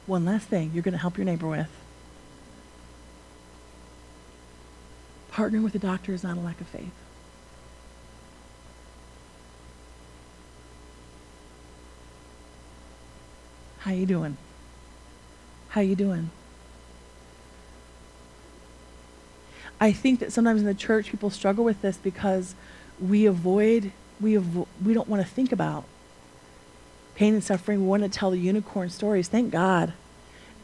[0.07, 1.69] One last thing you're going to help your neighbor with.
[5.31, 6.91] Partnering with a doctor is not a lack of faith.
[13.79, 14.37] How you doing?
[15.69, 16.31] How you doing?
[19.79, 22.55] I think that sometimes in the church people struggle with this because
[22.99, 25.83] we avoid, we, avo- we don't want to think about
[27.17, 27.81] pain and suffering.
[27.81, 29.27] We want to tell the unicorn stories.
[29.27, 29.93] Thank God.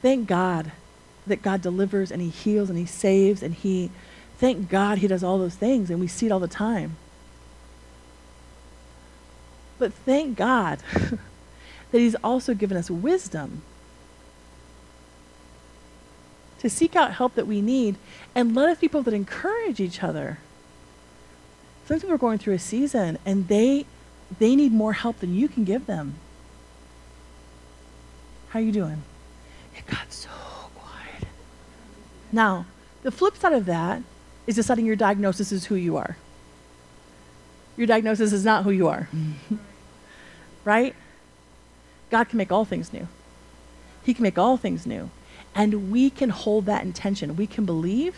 [0.04, 0.72] Thank God
[1.26, 3.89] that God delivers and He heals and He saves and He,
[4.38, 6.96] thank God He does all those things and we see it all the time.
[9.80, 10.80] But thank God
[11.92, 13.63] that He's also given us wisdom
[16.60, 17.98] to seek out help that we need,
[18.34, 20.39] and let us be people that encourage each other.
[21.86, 23.86] Some people are going through a season and they
[24.39, 26.16] they need more help than you can give them.
[28.54, 29.02] How you doing?
[29.76, 30.30] It got so
[30.76, 31.28] quiet.
[32.32, 32.68] Now,
[33.02, 34.04] the flip side of that
[34.46, 36.18] is deciding your diagnosis is who you are.
[37.78, 39.10] Your diagnosis is not who you are.
[40.66, 40.94] right?
[42.12, 43.08] God can make all things new.
[44.04, 45.10] He can make all things new.
[45.56, 47.36] And we can hold that intention.
[47.36, 48.18] We can believe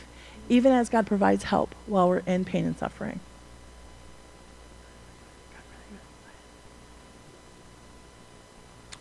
[0.49, 3.21] even as God provides help while we're in pain and suffering.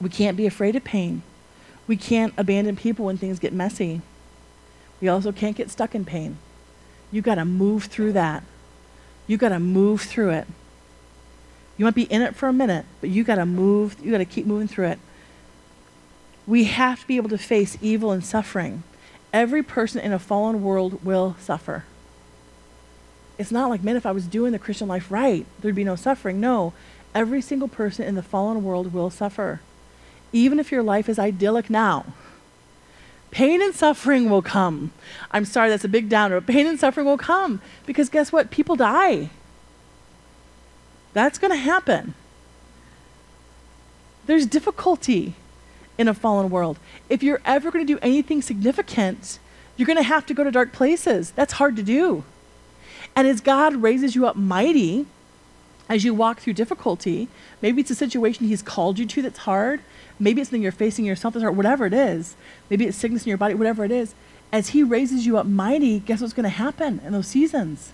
[0.01, 1.23] We can't be afraid of pain.
[1.87, 4.01] We can't abandon people when things get messy.
[5.01, 6.39] We also can't get stuck in pain.
[7.13, 8.43] You've got to move through that.
[9.27, 10.47] You've got to move through it.
[11.77, 14.19] You might be in it for a minute, but you got to move, you got
[14.19, 14.99] to keep moving through it.
[16.47, 18.83] We have to be able to face evil and suffering.
[19.33, 21.85] Every person in a fallen world will suffer.
[23.39, 25.97] It's not like, man, if I was doing the Christian life right, there'd be no
[25.97, 26.41] suffering.
[26.41, 26.73] No,
[27.15, 29.61] every single person in the fallen world will suffer.
[30.35, 32.07] Even if your life is idyllic now,
[33.31, 34.93] pain and suffering will come.
[35.31, 36.41] I'm sorry, that's a big downer.
[36.41, 38.51] Pain and suffering will come because guess what?
[38.51, 39.31] People die.
[41.13, 42.15] That's going to happen.
[44.27, 45.35] There's difficulty
[45.97, 46.81] in a fallen world.
[47.09, 49.39] If you're ever going to do anything significant,
[49.77, 51.31] you're going to have to go to dark places.
[51.31, 52.25] That's hard to do.
[53.15, 55.07] And as God raises you up mighty,
[55.89, 57.29] as you walk through difficulty,
[57.63, 59.81] maybe it's a situation He's called you to that's hard.
[60.19, 62.37] Maybe it's something you're facing yourself or whatever it is.
[62.71, 64.15] Maybe it's sickness in your body, whatever it is.
[64.53, 67.93] as He raises you up mighty, guess what's going to happen in those seasons?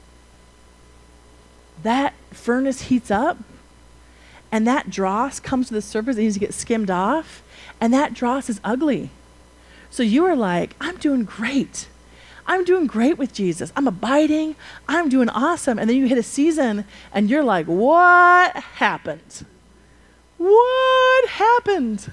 [1.83, 3.39] That furnace heats up,
[4.53, 7.43] and that dross comes to the surface and needs to get skimmed off,
[7.81, 9.11] and that dross is ugly.
[9.91, 11.89] So you are like, I'm doing great.
[12.47, 13.73] I'm doing great with Jesus.
[13.77, 14.57] I'm abiding.
[14.89, 15.79] I'm doing awesome.
[15.79, 19.47] And then you hit a season and you're like, what happened?
[20.41, 22.11] What happened?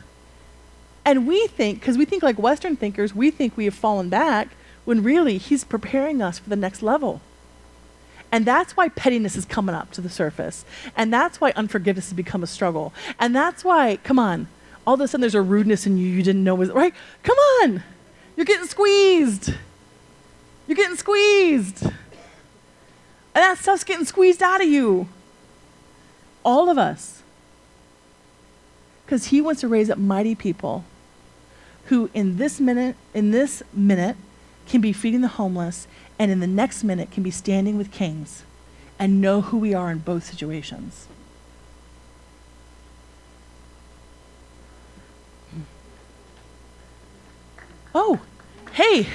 [1.05, 4.49] And we think, because we think like Western thinkers, we think we have fallen back
[4.83, 7.21] when really he's preparing us for the next level.
[8.29, 10.65] And that's why pettiness is coming up to the surface.
[10.93, 12.93] And that's why unforgiveness has become a struggle.
[13.17, 14.49] And that's why, come on,
[14.85, 16.93] all of a sudden there's a rudeness in you you didn't know was, right?
[17.23, 17.81] Come on,
[18.35, 19.53] you're getting squeezed.
[20.67, 21.83] You're getting squeezed.
[21.83, 21.93] And
[23.35, 25.07] that stuff's getting squeezed out of you.
[26.43, 27.16] All of us.
[29.07, 30.83] Because he wants to raise up mighty people
[31.85, 34.17] who in this minute, in this minute,
[34.67, 35.87] can be feeding the homeless,
[36.19, 38.43] and in the next minute can be standing with kings
[38.99, 41.07] and know who we are in both situations.
[47.95, 48.19] Oh,
[48.73, 49.07] hey.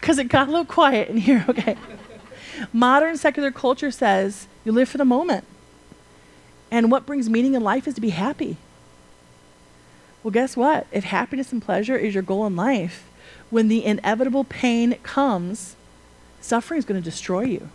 [0.00, 1.76] Because it got a little quiet in here, okay.
[2.72, 5.44] Modern secular culture says you live for the moment.
[6.70, 8.56] And what brings meaning in life is to be happy.
[10.22, 10.86] Well, guess what?
[10.92, 13.08] If happiness and pleasure is your goal in life,
[13.50, 15.76] when the inevitable pain comes,
[16.40, 17.70] suffering is going to destroy you.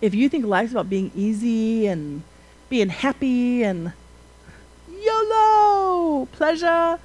[0.00, 2.22] If you think life's about being easy and
[2.68, 3.92] being happy and
[4.90, 6.98] YOLO, pleasure,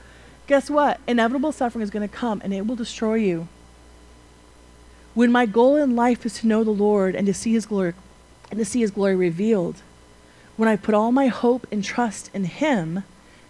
[0.48, 1.00] guess what?
[1.08, 3.48] Inevitable suffering is going to come and it will destroy you.
[5.14, 7.94] When my goal in life is to know the Lord and to see his glory
[8.50, 9.82] and to see his glory revealed,
[10.62, 13.04] when I put all my hope and trust in him,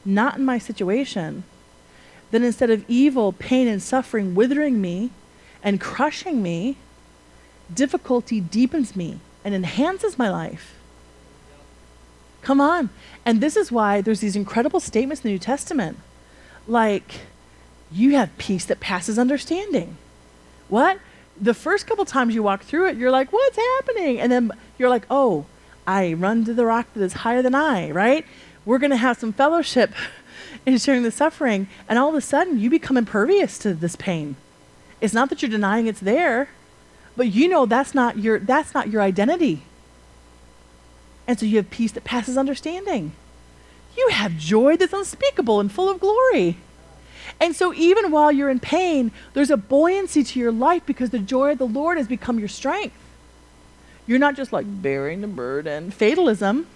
[0.06, 1.44] not in my situation,
[2.32, 5.10] then instead of evil, pain, and suffering withering me
[5.62, 6.78] and crushing me,
[7.74, 10.76] difficulty deepens me and enhances my life.
[12.44, 12.90] Come on.
[13.26, 15.98] And this is why there's these incredible statements in the New Testament.
[16.66, 17.20] Like,
[17.92, 19.98] you have peace that passes understanding.
[20.70, 20.98] What?
[21.36, 24.18] The first couple times you walk through it, you're like, what's happening?
[24.22, 25.46] And then you're like, oh,
[25.92, 28.26] I run to the rock that is higher than I, right?
[28.66, 29.92] We're going to have some fellowship
[30.66, 31.68] in sharing the suffering.
[31.90, 34.38] And all of a sudden, you become impervious to this pain.
[35.02, 36.50] It's not that you're denying it's there,
[37.18, 39.64] but you know that's not your, that's not your identity.
[41.28, 43.12] And so you have peace that passes understanding.
[43.98, 46.58] You have joy that's unspeakable and full of glory.
[47.40, 51.20] And so, even while you're in pain, there's a buoyancy to your life because the
[51.20, 52.96] joy of the Lord has become your strength.
[54.12, 56.68] You're not just like bearing the burden, fatalism.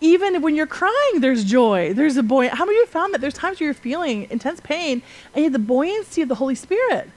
[0.00, 1.92] Even when you're crying, there's joy.
[1.92, 2.48] There's a buoy.
[2.48, 5.02] How many of you found that there's times where you're feeling intense pain
[5.34, 7.10] and you have the buoyancy of the Holy Spirit?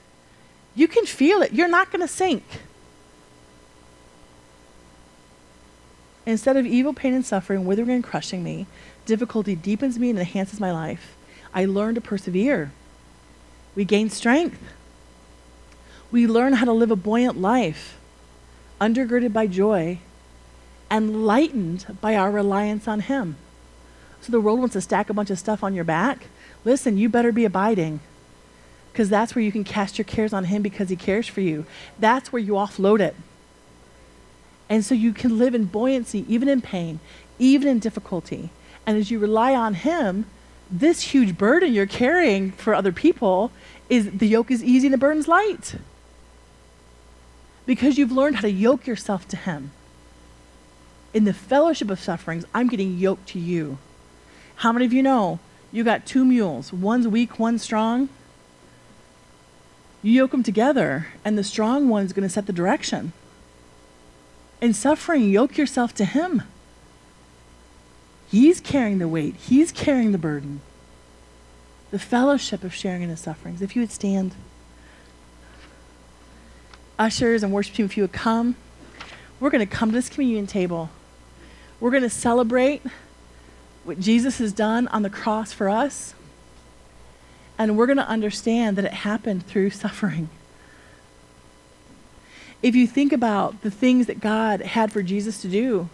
[0.74, 1.54] You can feel it.
[1.54, 2.44] You're not going to sink.
[6.26, 8.66] Instead of evil, pain, and suffering withering and crushing me,
[9.06, 11.16] difficulty deepens me and enhances my life.
[11.54, 12.70] I learn to persevere.
[13.74, 14.60] We gain strength.
[16.10, 17.96] We learn how to live a buoyant life,
[18.80, 19.98] undergirded by joy
[20.90, 23.36] and lightened by our reliance on Him.
[24.20, 26.26] So the world wants to stack a bunch of stuff on your back.
[26.64, 28.00] Listen, you better be abiding
[28.92, 31.66] because that's where you can cast your cares on Him because He cares for you.
[31.98, 33.14] That's where you offload it.
[34.68, 36.98] And so you can live in buoyancy, even in pain,
[37.38, 38.50] even in difficulty.
[38.86, 40.26] And as you rely on Him,
[40.70, 43.52] this huge burden you're carrying for other people
[43.88, 45.76] is the yoke is easy and the burden's light.
[47.66, 49.72] Because you've learned how to yoke yourself to Him.
[51.12, 53.78] In the fellowship of sufferings, I'm getting yoked to you.
[54.56, 55.40] How many of you know
[55.72, 56.72] you got two mules?
[56.72, 58.08] One's weak, one's strong.
[60.02, 63.12] You yoke them together, and the strong one's going to set the direction.
[64.60, 66.42] In suffering, yoke yourself to Him.
[68.30, 70.60] He's carrying the weight, He's carrying the burden.
[71.90, 73.62] The fellowship of sharing in His sufferings.
[73.62, 74.34] If you would stand,
[76.98, 78.56] ushers and worship team, if you would come,
[79.38, 80.90] we're going to come to this communion table.
[81.80, 82.82] We're going to celebrate
[83.84, 86.14] what Jesus has done on the cross for us.
[87.58, 90.28] And we're going to understand that it happened through suffering.
[92.62, 95.88] If you think about the things that God had for Jesus to do,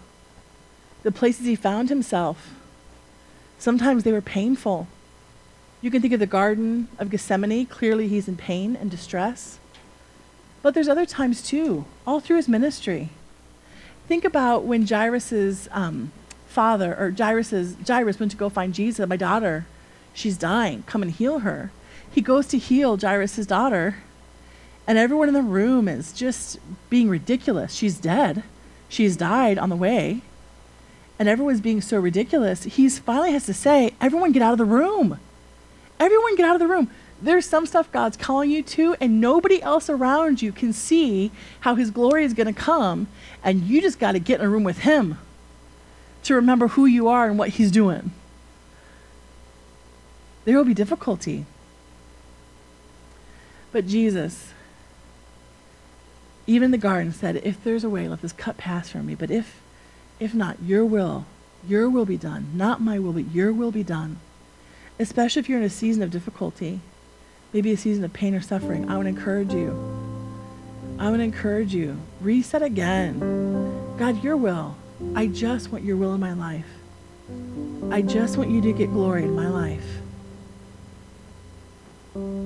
[1.02, 2.54] the places he found himself,
[3.58, 4.86] sometimes they were painful.
[5.80, 7.66] You can think of the Garden of Gethsemane.
[7.66, 9.58] Clearly, he's in pain and distress.
[10.62, 13.10] But there's other times too, all through his ministry.
[14.08, 16.12] Think about when Jairus's um,
[16.46, 19.66] father, or Jairus's, Jairus went to go find Jesus, my daughter,
[20.14, 20.82] She's dying.
[20.86, 21.70] Come and heal her.
[22.10, 23.96] He goes to heal Jairus' daughter,
[24.86, 26.58] and everyone in the room is just
[26.90, 27.72] being ridiculous.
[27.72, 28.42] She's dead.
[28.88, 30.20] She's died on the way.
[31.18, 32.64] And everyone's being so ridiculous.
[32.64, 35.18] He finally has to say, Everyone get out of the room.
[35.98, 36.90] Everyone get out of the room.
[37.22, 41.76] There's some stuff God's calling you to, and nobody else around you can see how
[41.76, 43.06] His glory is going to come,
[43.44, 45.18] and you just got to get in a room with Him
[46.24, 48.10] to remember who you are and what He's doing.
[50.44, 51.46] There will be difficulty.
[53.70, 54.52] But Jesus,
[56.48, 59.14] even the garden said, If there's a way, let this cup pass from me.
[59.14, 59.62] But if,
[60.18, 61.26] if not, your will,
[61.68, 62.48] your will be done.
[62.54, 64.18] Not my will, but your will be done.
[64.98, 66.80] Especially if you're in a season of difficulty,
[67.52, 69.70] maybe a season of pain or suffering, I would encourage you.
[70.98, 71.98] I would encourage you.
[72.20, 73.18] Reset again.
[73.98, 74.76] God, your will.
[75.14, 76.66] I just want your will in my life.
[77.90, 79.84] I just want you to get glory in my life.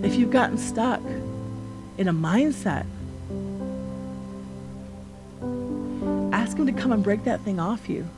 [0.03, 1.03] If you've gotten stuck
[1.99, 2.87] in a mindset,
[6.33, 8.09] ask Him to come and break that thing off you.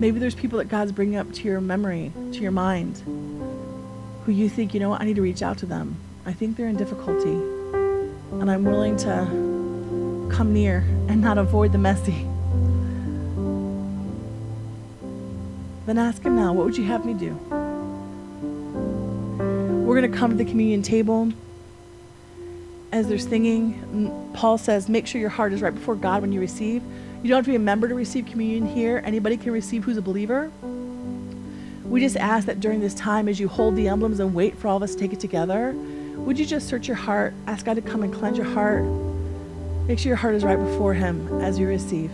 [0.00, 2.98] Maybe there's people that God's bringing up to your memory, to your mind,
[4.24, 5.96] who you think, you know what, I need to reach out to them.
[6.24, 11.78] I think they're in difficulty, and I'm willing to come near and not avoid the
[11.78, 12.26] messy.
[15.86, 17.34] Then ask Him now, what would you have me do?
[19.84, 21.32] We're going to come to the communion table.
[22.92, 26.40] As they're singing, Paul says, make sure your heart is right before God when you
[26.40, 26.82] receive.
[27.22, 29.02] You don't have to be a member to receive communion here.
[29.04, 30.52] Anybody can receive who's a believer.
[31.84, 34.68] We just ask that during this time, as you hold the emblems and wait for
[34.68, 35.72] all of us to take it together,
[36.16, 38.84] would you just search your heart, ask God to come and cleanse your heart,
[39.88, 42.10] make sure your heart is right before Him as you receive.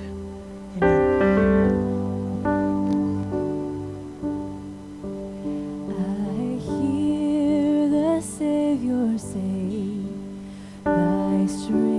[11.75, 11.93] from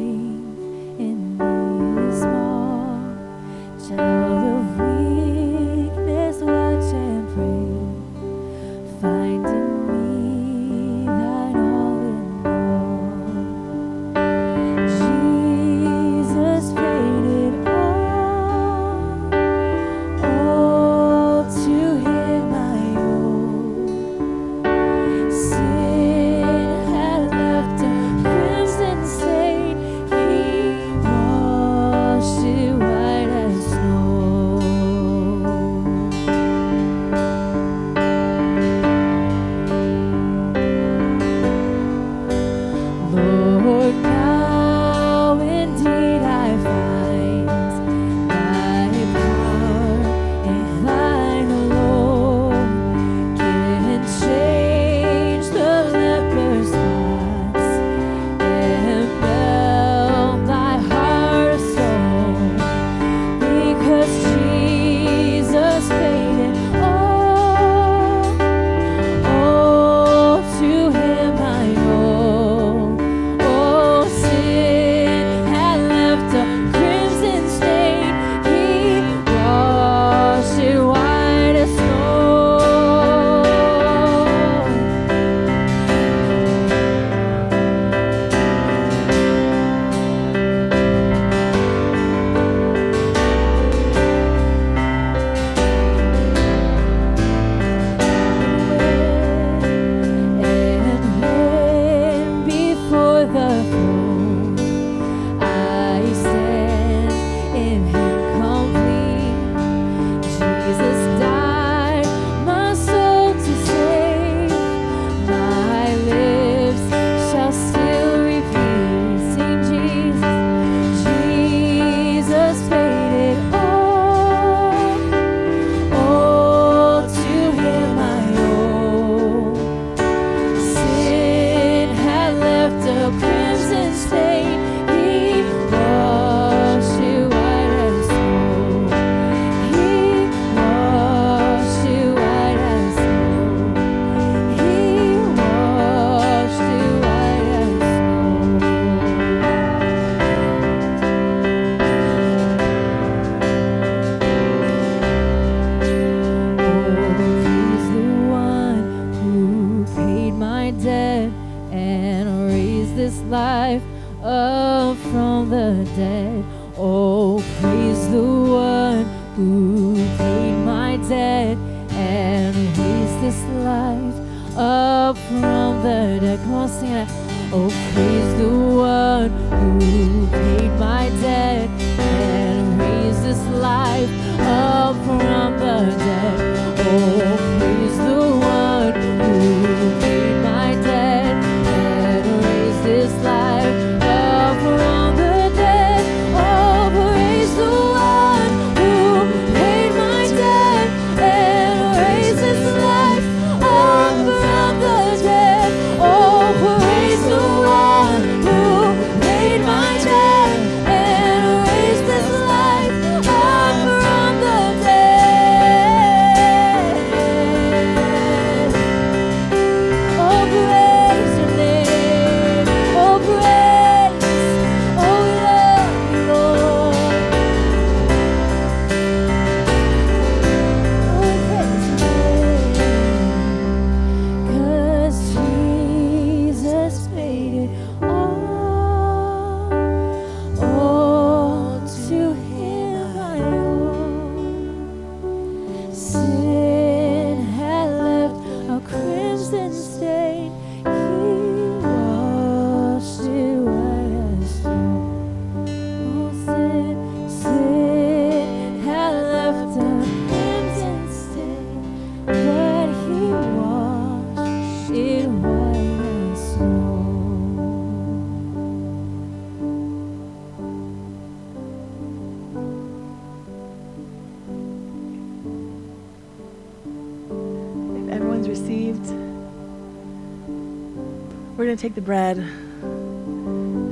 [281.75, 282.37] going to take the bread,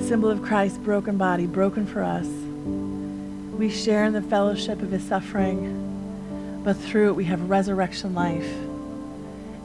[0.08, 2.26] symbol of Christ's broken body, broken for us.
[3.58, 8.50] We share in the fellowship of his suffering, but through it we have resurrection life.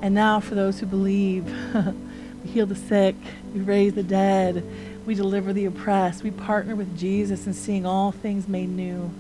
[0.03, 1.47] And now, for those who believe,
[2.43, 3.15] we heal the sick,
[3.55, 4.65] we raise the dead,
[5.07, 9.13] we deliver the oppressed, we partner with Jesus in seeing all things made new.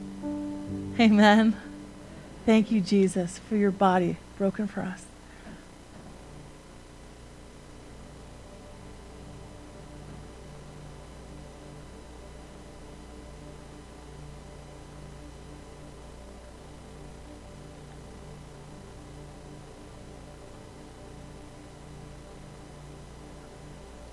[0.98, 1.56] Amen.
[2.44, 5.04] Thank you, Jesus, for your body broken for us.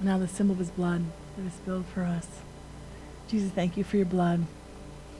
[0.05, 1.03] Now the symbol of his blood
[1.35, 2.27] that was spilled for us.
[3.27, 4.45] Jesus, thank you for your blood.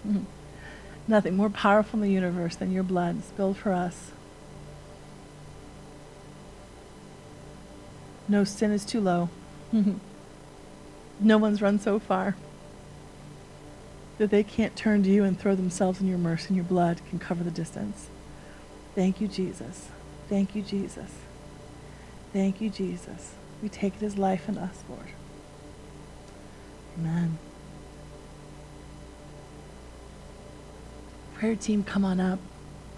[1.08, 4.12] Nothing more powerful in the universe than your blood spilled for us.
[8.28, 9.30] No sin is too low.
[11.20, 12.36] no one's run so far
[14.20, 17.02] that they can't turn to you and throw themselves in your mercy, and your blood
[17.10, 18.08] can cover the distance.
[18.94, 19.90] Thank you, Jesus.
[20.30, 21.10] Thank you, Jesus.
[22.32, 23.34] Thank you, Jesus.
[23.66, 25.08] We take it as life in us, Lord.
[27.00, 27.40] Amen.
[31.34, 32.38] Prayer team, come on up.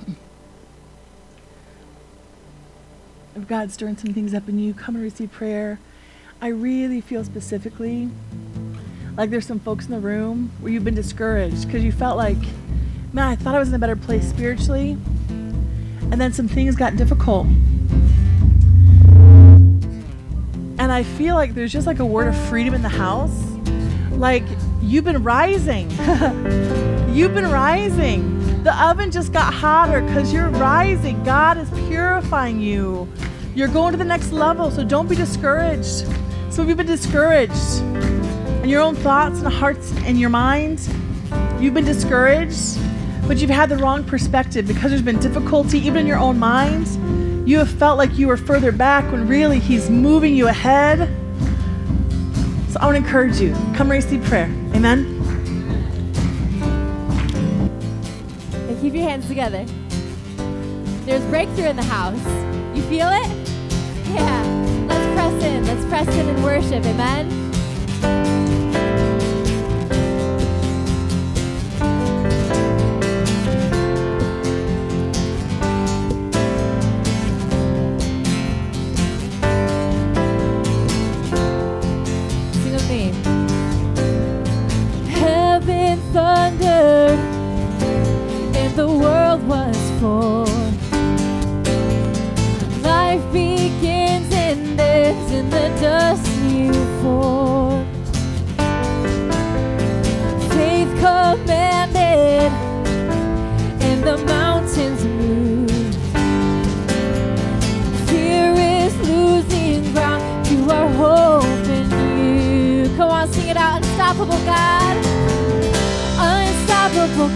[3.38, 5.80] if God's stirring some things up in you, come and receive prayer.
[6.42, 8.10] I really feel specifically
[9.16, 12.44] like there's some folks in the room where you've been discouraged because you felt like,
[13.14, 14.98] man, I thought I was in a better place spiritually.
[15.30, 17.48] And then some things got difficult.
[20.88, 23.44] And I feel like there's just like a word of freedom in the house.
[24.12, 24.46] Like
[24.82, 25.90] you've been rising.
[27.10, 28.64] you've been rising.
[28.64, 31.22] The oven just got hotter because you're rising.
[31.26, 33.06] God is purifying you.
[33.54, 36.06] You're going to the next level, so don't be discouraged.
[36.50, 37.82] So of you have been discouraged
[38.64, 40.80] in your own thoughts and hearts and your mind.
[41.60, 42.78] You've been discouraged,
[43.28, 46.88] but you've had the wrong perspective because there's been difficulty even in your own mind.
[47.48, 51.08] You have felt like you were further back when really He's moving you ahead.
[52.70, 54.54] So I want to encourage you come receive prayer.
[54.76, 55.06] Amen.
[58.52, 59.64] And keep your hands together.
[61.06, 62.20] There's breakthrough in the house.
[62.76, 63.50] You feel it?
[64.14, 64.86] Yeah.
[64.90, 65.66] Let's press in.
[65.68, 66.86] Let's press in and worship.
[66.86, 68.57] Amen.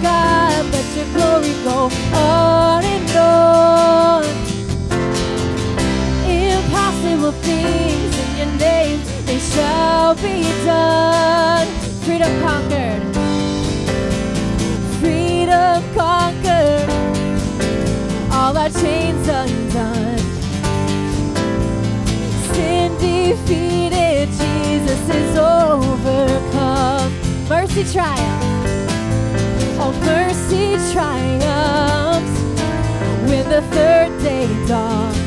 [0.01, 4.23] God, let your glory go on and on.
[6.25, 11.67] Impossible things in your name, they shall be done.
[12.05, 13.01] Freedom conquered.
[14.99, 16.89] Freedom conquered.
[18.31, 20.19] All our chains undone.
[22.53, 27.11] Sin defeated, Jesus is overcome.
[27.49, 28.50] Mercy triumphs.
[29.99, 32.39] Mercy triumphs
[33.29, 35.17] when the third day dawned.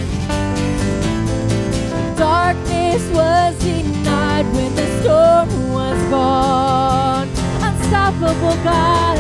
[2.16, 7.28] Darkness was denied when the storm was gone.
[7.60, 9.18] Unstoppable God,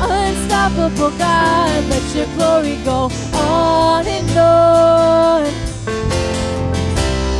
[0.00, 5.46] unstoppable God, let your glory go on and on.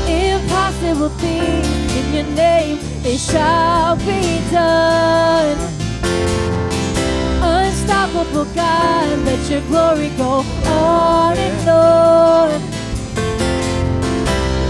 [0.08, 5.73] Impossible things in your name, they shall be done.
[7.85, 12.62] Unstoppable God, let your glory go on and on.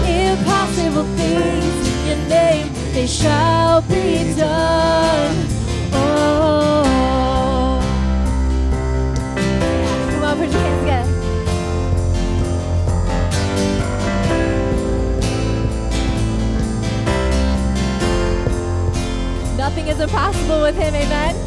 [0.05, 5.47] Impossible things in your name, they shall be done.
[5.93, 7.79] Oh.
[10.11, 11.11] Come on, put your hands together.
[19.55, 21.44] Nothing is impossible with him, amen.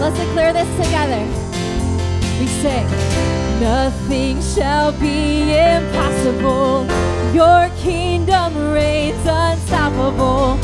[0.00, 1.22] Let's declare this together.
[2.40, 2.86] We sing,
[3.60, 6.86] Nothing shall be impossible.
[7.34, 10.58] Your kingdom reigns unstoppable.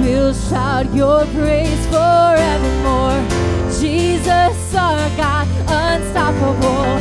[0.00, 3.22] We'll shout your praise forevermore.
[3.78, 6.98] Jesus, our God, unstoppable.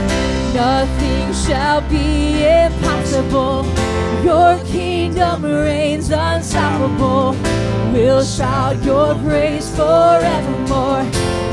[0.53, 3.65] Nothing shall be impossible.
[4.23, 7.31] Your kingdom reigns unstoppable.
[7.91, 11.28] We'll shout your praise forevermore.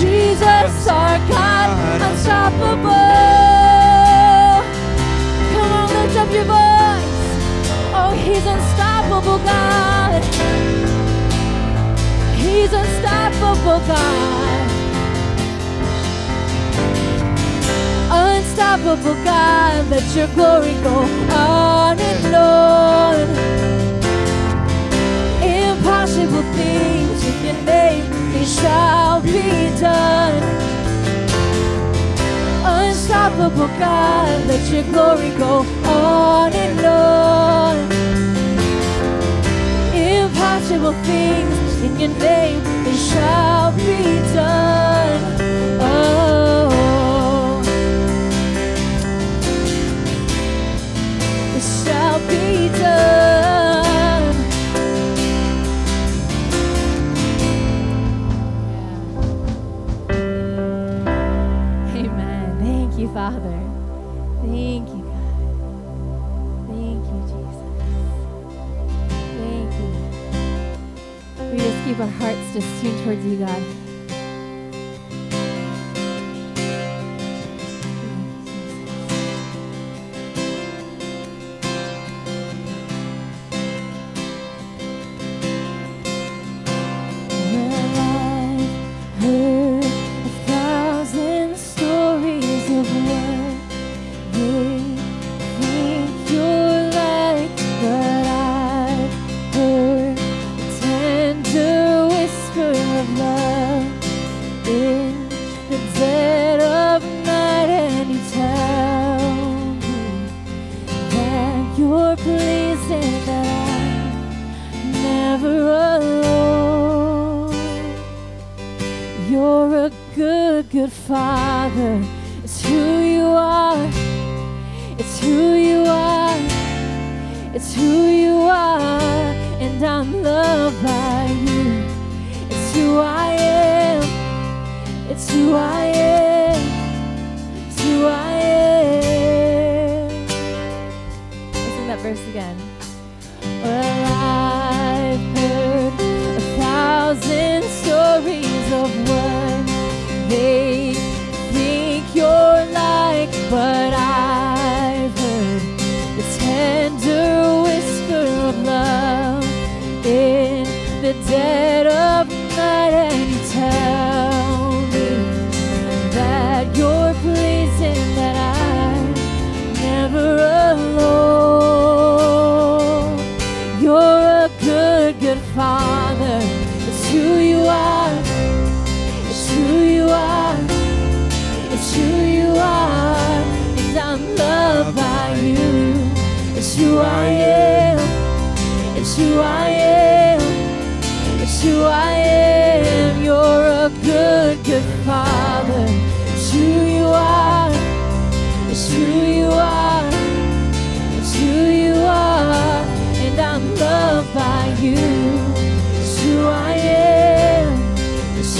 [0.00, 2.88] Jesus, our God, unstoppable.
[5.52, 7.18] Come on, lift up your voice.
[7.98, 10.22] Oh, He's unstoppable, God.
[12.36, 14.68] He's unstoppable, God.
[18.10, 19.88] Unstoppable, God.
[19.90, 20.96] Let your glory go
[21.34, 23.16] on and on.
[25.42, 30.42] Impossible things in your name, they shall be done.
[32.64, 37.76] Unstoppable God, let your glory go on and on.
[39.94, 45.20] Impossible things in your name, they shall be done.
[45.80, 47.62] Oh,
[51.56, 53.27] it shall be done.
[63.18, 63.60] Father.
[64.42, 65.38] Thank you, God.
[66.68, 67.58] Thank you, Jesus.
[69.34, 69.90] Thank you.
[71.50, 73.87] We just keep our hearts just tuned towards you, God.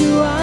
[0.01, 0.38] you.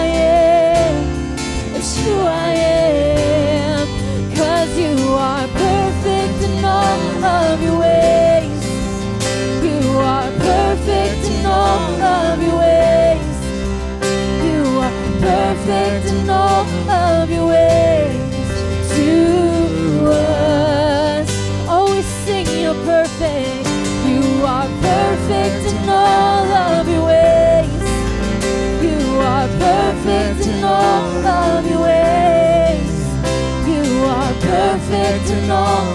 [35.55, 35.94] 서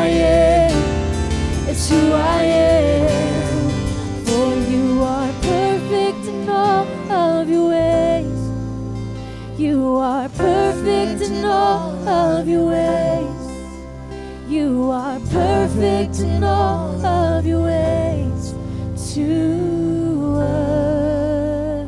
[15.73, 18.53] perfect in all of your ways
[19.13, 21.87] to us.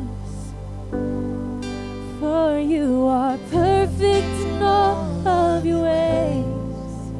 [2.18, 7.12] For you are perfect in all of your ways.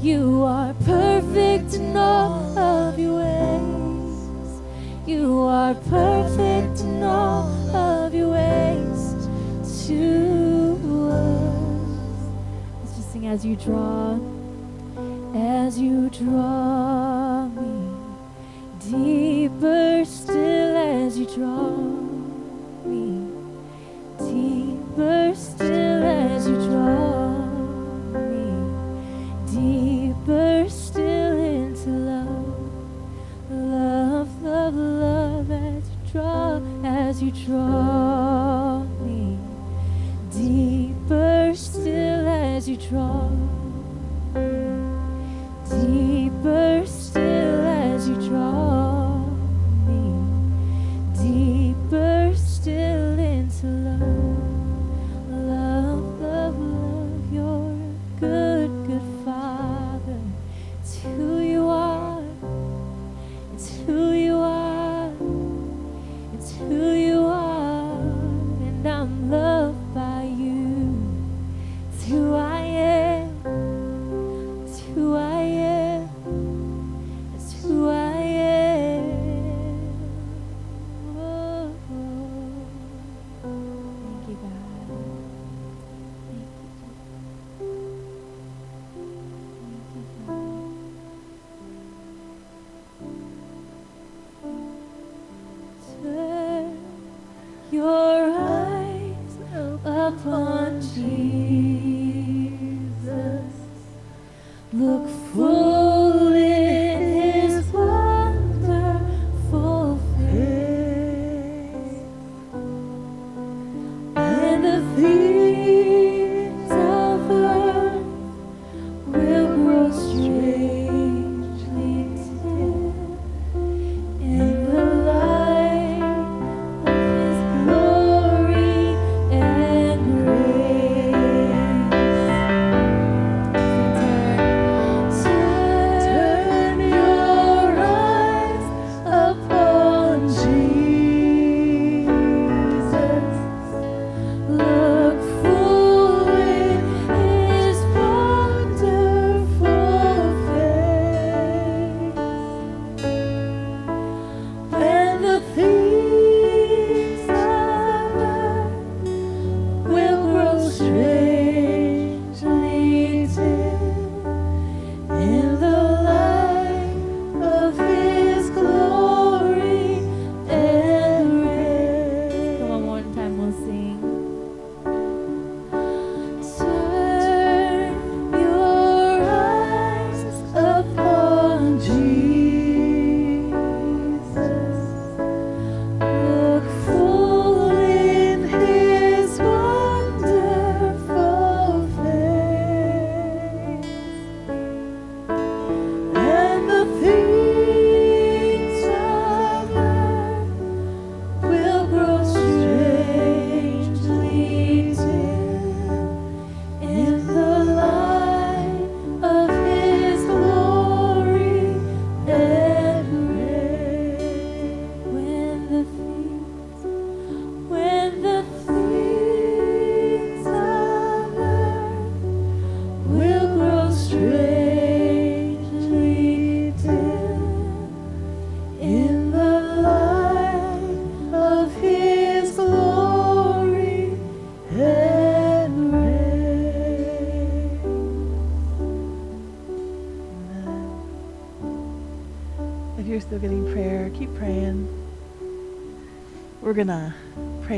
[0.00, 4.62] You are perfect in all of your ways.
[5.06, 9.26] You are perfect in all of your ways
[9.88, 12.28] to us.
[12.84, 14.25] Let's just sing as you draw
[15.78, 17.90] you draw me
[18.80, 21.76] deeper still as you draw
[22.84, 23.30] me
[24.18, 27.28] deeper still as you draw
[28.12, 28.46] me
[29.52, 32.70] deeper still into love
[33.50, 36.56] love love love as you draw
[36.86, 37.85] as you draw.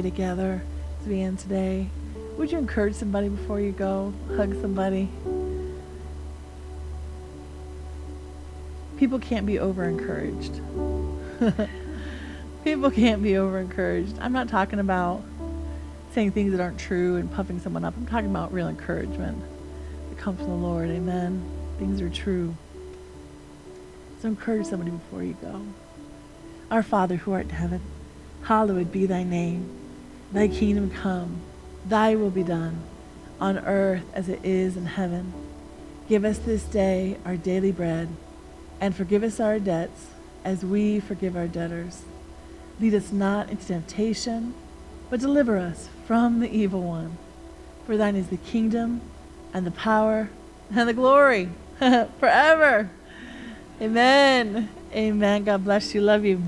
[0.01, 0.63] Pray together
[1.01, 1.89] as we end today.
[2.37, 4.13] Would you encourage somebody before you go?
[4.37, 5.09] Hug somebody.
[8.97, 10.61] People can't be over encouraged.
[12.65, 14.17] People can't be over encouraged.
[14.21, 15.25] I'm not talking about
[16.13, 17.97] saying things that aren't true and puffing someone up.
[17.97, 19.43] I'm talking about real encouragement
[20.11, 20.91] that comes from the Lord.
[20.91, 21.45] Amen.
[21.79, 22.55] Things are true.
[24.23, 25.61] So encourage somebody before you go.
[26.71, 27.81] Our Father who art in heaven,
[28.45, 29.78] hallowed be thy name.
[30.33, 31.41] Thy kingdom come,
[31.87, 32.83] thy will be done,
[33.41, 35.33] on earth as it is in heaven.
[36.09, 38.09] Give us this day our daily bread,
[38.81, 40.09] and forgive us our debts
[40.45, 42.03] as we forgive our debtors.
[42.79, 44.55] Lead us not into temptation,
[45.09, 47.17] but deliver us from the evil one.
[47.87, 49.01] For thine is the kingdom,
[49.55, 50.29] and the power,
[50.71, 51.49] and the glory
[51.79, 52.91] forever.
[53.81, 54.69] Amen.
[54.93, 55.45] Amen.
[55.45, 56.03] God bless you.
[56.03, 56.43] Love you.